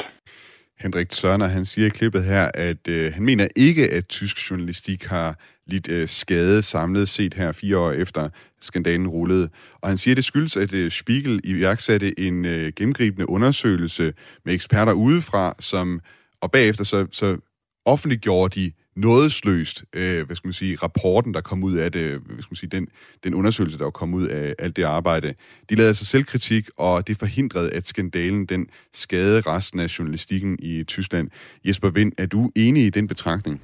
[0.79, 5.05] Hendrik Sørner, han siger i klippet her, at øh, han mener ikke, at tysk journalistik
[5.05, 5.35] har
[5.67, 8.29] lidt øh, skade samlet set her fire år efter
[8.61, 9.51] skandalen rullede.
[9.81, 14.13] Og han siger, at det skyldes, at øh, Spiegel iværksatte en øh, gennemgribende undersøgelse
[14.45, 16.01] med eksperter udefra, som,
[16.41, 17.39] og bagefter så, så
[17.85, 22.27] offentliggjorde de nådesløst, øh, hvad skal man sige, rapporten, der kom ud af det, øh,
[22.27, 22.89] hvad skal man sige, den,
[23.25, 25.35] den undersøgelse, der kom ud af alt det arbejde.
[25.71, 30.85] De lavede altså selvkritik, og det forhindrede, at skandalen, den skadede resten af journalistikken i
[30.85, 31.31] Tyskland.
[31.65, 33.61] Jesper Vind, er du enig i den betragtning?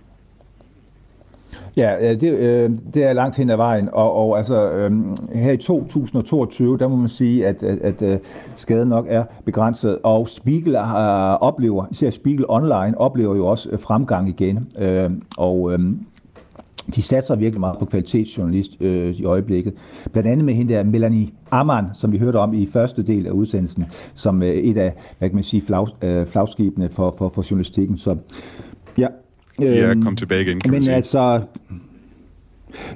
[1.76, 4.92] Ja, det, øh, det er langt hen ad vejen, og, og altså øh,
[5.34, 8.18] her i 2022, der må man sige, at, at, at øh,
[8.56, 13.78] skaden nok er begrænset, og Spiegel øh, oplever, især Spiegel Online, oplever jo også øh,
[13.78, 15.78] fremgang igen, øh, og øh,
[16.94, 19.74] de satser virkelig meget på kvalitetsjournalist øh, i øjeblikket.
[20.12, 23.30] Blandt andet med hende der Melanie Amman, som vi hørte om i første del af
[23.30, 23.84] udsendelsen,
[24.14, 27.98] som øh, et af, hvad kan man sige, flag, øh, flagskibene for, for, for journalistikken.
[27.98, 28.16] Så
[29.60, 30.94] ja, er kommet tilbage igen, kan men man sige.
[30.94, 31.40] altså,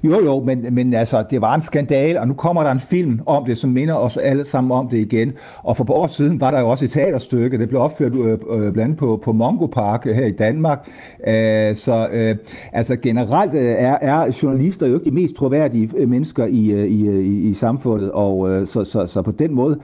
[0.05, 3.21] jo, jo, men, men altså, det var en skandal, og nu kommer der en film
[3.27, 5.33] om det, som minder os alle sammen om det igen.
[5.63, 8.33] Og for et år siden var der jo også et teaterstykke, det blev opført øh,
[8.33, 10.91] øh, blandt andet på, på Mongo Park her i Danmark.
[11.27, 12.37] Øh, så øh,
[12.73, 16.87] altså generelt øh, er, er journalister jo ikke de mest troværdige øh, mennesker i, øh,
[16.87, 19.81] i, i, i samfundet, og øh, så, så, så på den måde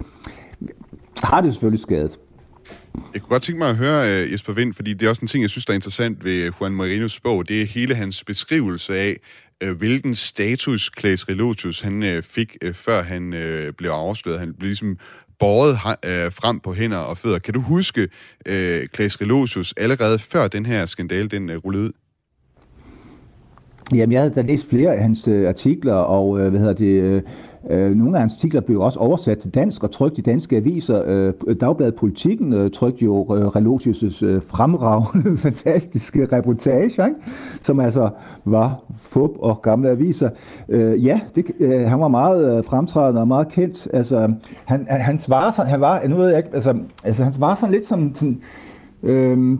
[1.22, 2.18] har det selvfølgelig skadet.
[3.14, 5.28] Jeg kunne godt tænke mig at høre uh, Jesper Vind, fordi det er også en
[5.28, 7.49] ting, jeg synes, der er interessant ved Juan Marinos bog.
[7.49, 9.16] Det er hele hans beskrivelse af,
[9.64, 14.38] uh, hvilken status Claes Relotius han uh, fik, uh, før han uh, blev afsløret.
[14.38, 14.99] Han blev ligesom
[15.38, 17.38] båret uh, frem på hænder og fødder.
[17.38, 18.03] Kan du huske
[18.49, 21.92] uh, Klaas Relotius allerede før den her skandale, den uh, rullede ud?
[23.94, 27.16] Jamen, jeg havde da læst flere af hans uh, artikler, og uh, hvad hedder det...
[27.16, 27.22] Uh,
[27.70, 31.02] Øh, nogle af hans artikler blev også oversat til dansk og trykt i danske aviser.
[31.06, 37.14] Øh, Dagbladet Politikken øh, trykte jo øh, Relotius' øh, fremragende, fantastiske reportage, ikke?
[37.62, 38.10] som altså
[38.44, 40.30] var fup og gamle aviser.
[40.68, 41.44] Øh, ja, det,
[41.88, 43.88] han var meget fremtrædende og meget kendt.
[43.92, 44.32] Altså,
[44.64, 47.74] han, han, var sådan, han var, nu ved jeg ikke, altså, altså han var sådan
[47.74, 48.40] lidt som, sådan,
[49.02, 49.58] øh,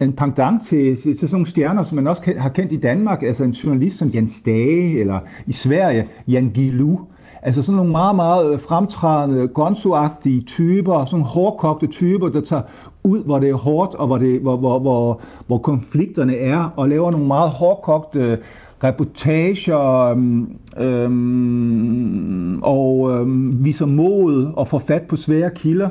[0.00, 3.22] en pendant til, til, til sådan nogle stjerner, som man også har kendt i Danmark,
[3.22, 6.98] altså en journalist som Jens Dage, eller i Sverige, Jan Gilu.
[7.42, 10.08] Altså sådan nogle meget, meget øh, fremtrædende, gonzo
[10.46, 12.62] typer, sådan hårdkogte typer, der tager
[13.02, 16.88] ud, hvor det er hårdt, og hvor, det, hvor, hvor, hvor, hvor konflikterne er, og
[16.88, 18.38] laver nogle meget hårdkogte øh,
[18.84, 25.88] reportager øhm, øhm, og øhm, viser mod og får fat på svære kilder.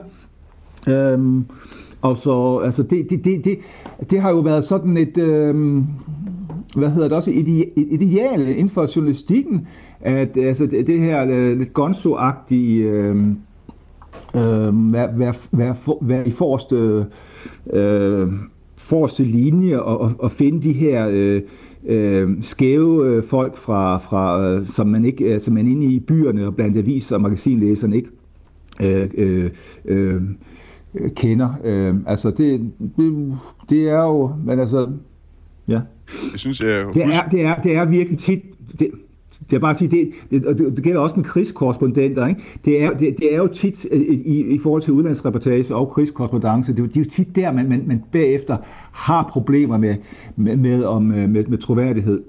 [0.87, 1.45] Øhm,
[2.03, 3.59] og så, altså det, det, det, det,
[4.09, 5.81] det har jo været sådan et, øh,
[6.75, 9.67] hvad hedder det også, et, et ideal inden for journalistikken,
[10.01, 13.15] at altså, det, det her øh, lidt gonzo-agtige, øh,
[14.35, 17.05] øh, være, være, være, for, være i forreste,
[17.73, 18.27] øh,
[18.77, 21.41] forreste linje og, og, og finde de her øh,
[21.85, 25.99] øh, skæve øh, folk, fra, fra, øh, som, man ikke, øh, som man inde i
[25.99, 28.09] byerne og blandt aviser og magasinlæserne ikke?
[28.81, 29.49] Øh, øh,
[29.85, 30.21] øh,
[31.15, 31.49] kender.
[31.63, 33.37] Øh, altså det, det,
[33.69, 34.89] det er jo, men altså,
[35.67, 35.79] ja.
[36.31, 38.43] Jeg synes, jeg det, er, det, er, det er virkelig tit,
[38.79, 38.91] det,
[39.49, 42.41] det er bare at sige, det, det, det, det gælder også med krigskorrespondenter, ikke?
[42.65, 46.75] Det, er, det, det er jo tit øh, i, i forhold til udlandsreportage og krigskorrespondence,
[46.75, 48.57] det, det er jo tit der, man, man, man bagefter
[48.91, 49.95] har problemer med,
[50.35, 52.23] med, med, om, øh, med, med troværdighed.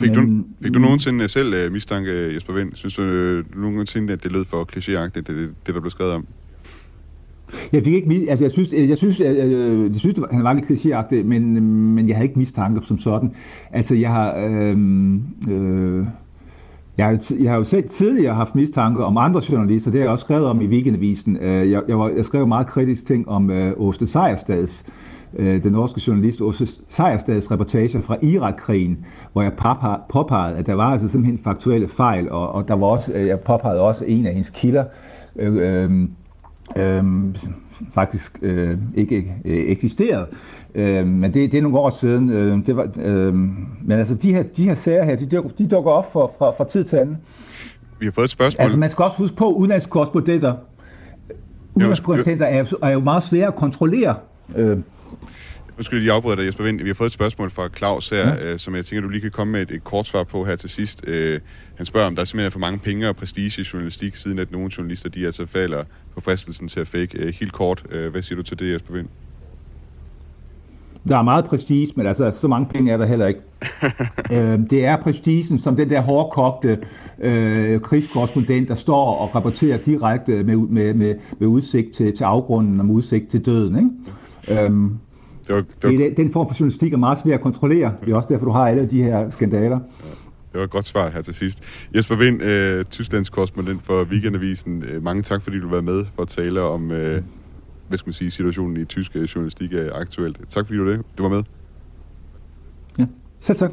[0.00, 0.20] Fik du,
[0.62, 2.70] fik du nogensinde selv uh, mistanke, Jesper Vind?
[2.74, 6.12] Synes du uh, nogensinde, at det lød for klichéagtigt, det, det, det der blev skrevet
[6.12, 6.26] om?
[7.72, 9.48] Jeg fik ikke altså jeg synes, jeg synes, jeg, jeg,
[9.92, 11.60] jeg synes han var lidt klichéagtig, men,
[11.94, 13.30] men jeg havde ikke mistanke som sådan.
[13.72, 14.76] Altså jeg har, øh,
[15.50, 16.06] øh,
[16.98, 20.12] jeg, har, jeg har jo selv tidligere haft mistanke om andre journalister, det har jeg
[20.12, 21.36] også skrevet om i Weekendavisen.
[21.36, 24.86] Øh, jeg, jeg, var, jeg skrev meget kritisk ting om øh, Åste Sejerstads
[25.36, 29.52] øh, den norske journalist Åse Sejerstads reportager fra Irakkrigen, hvor jeg
[30.10, 33.40] påpegede, at der var altså simpelthen faktuelle fejl, og, og der var også, øh, jeg
[33.40, 34.84] påpegede også en af hendes kilder,
[35.36, 36.08] øh, øh,
[36.76, 37.04] øh,
[37.92, 40.26] faktisk øh, ikke øh, eksisterede.
[40.74, 42.30] Øh, men det, det er nogle år siden.
[42.30, 45.90] Øh, det var, øh, men altså, de her, de her sager her, de, de dukker
[45.90, 47.18] op fra, fra, fra tid til anden.
[47.98, 48.62] Vi har fået et spørgsmål.
[48.62, 50.54] Altså, man skal også huske på, at udenlandskorrespondenter,
[51.74, 54.14] udenlandskorrespondenter er, er jo meget svære at kontrollere.
[54.56, 54.78] Øh,
[55.80, 56.80] Undskyld, jeg afbryder dig, Jesper Vind.
[56.80, 58.52] Vi har fået et spørgsmål fra Claus her, ja.
[58.52, 60.56] øh, som jeg tænker, du lige kan komme med et, et kort svar på her
[60.56, 61.04] til sidst.
[61.06, 61.40] Øh,
[61.76, 64.52] han spørger, om der simpelthen er for mange penge og prestige i journalistik, siden at
[64.52, 67.18] nogle journalister, de altså falder på fristelsen til at fake.
[67.18, 69.06] Øh, helt kort, øh, hvad siger du til det, Jesper Vind?
[71.08, 73.40] Der er meget prestige, men altså, så mange penge er der heller ikke.
[74.34, 76.78] øh, det er prestigen, som den der hårdkogte
[77.18, 82.80] øh, krigskorrespondent, der står og rapporterer direkte med, med, med, med udsigt til, til afgrunden
[82.80, 83.76] og med udsigt til døden.
[83.76, 84.64] Ikke?
[84.64, 84.98] Øhm,
[85.54, 86.04] det var, det var...
[86.04, 87.94] Det, den form for journalistik er meget svær at kontrollere.
[88.04, 89.80] Det er også derfor, du har alle de her skandaler.
[90.04, 90.10] Ja.
[90.52, 91.62] Det var et godt svar her til sidst.
[91.96, 94.82] Jesper Vind, øh, Tysklands korrespondent for Weekendavisen.
[94.82, 97.22] Øh, mange tak, fordi du var med for at tale om øh,
[97.88, 100.38] hvad skal man sige, situationen i tysk journalistik er aktuelt.
[100.48, 101.02] Tak fordi du det.
[101.18, 101.42] Du var med.
[102.98, 103.06] Ja,
[103.40, 103.70] selv tak.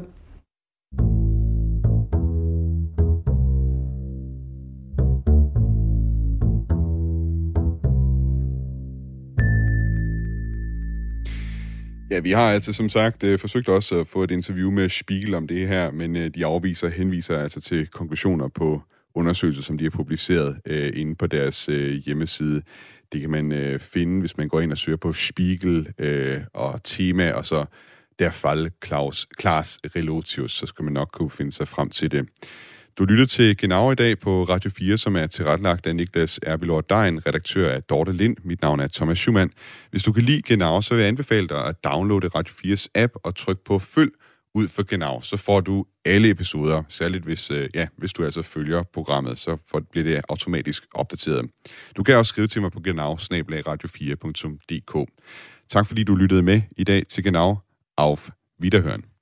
[12.18, 15.34] Ja, vi har altså som sagt øh, forsøgt også at få et interview med Spiegel
[15.34, 18.82] om det her, men øh, de afviser henviser altså til konklusioner på
[19.14, 22.62] undersøgelser, som de har publiceret øh, inde på deres øh, hjemmeside.
[23.12, 26.80] Det kan man øh, finde, hvis man går ind og søger på Spiegel øh, og
[26.84, 27.64] tema, og så
[28.18, 32.28] der fald Klaus, Klaas Relotius, så skal man nok kunne finde sig frem til det.
[32.98, 36.80] Du lytter til Genau i dag på Radio 4, som er tilrettelagt af Niklas Erbilor
[36.80, 38.36] Dein, redaktør af Dorte Lind.
[38.44, 39.50] Mit navn er Thomas Schumann.
[39.90, 43.12] Hvis du kan lide Genau, så vil jeg anbefale dig at downloade Radio 4's app
[43.24, 44.10] og trykke på følg
[44.54, 45.20] ud for Genau.
[45.20, 49.56] Så får du alle episoder, særligt hvis, øh, ja, hvis du altså følger programmet, så
[49.90, 51.50] bliver det automatisk opdateret.
[51.96, 55.10] Du kan også skrive til mig på genau radio4.dk.
[55.68, 57.56] Tak fordi du lyttede med i dag til Genau.
[57.96, 58.28] Auf
[58.62, 59.17] Wiederhören.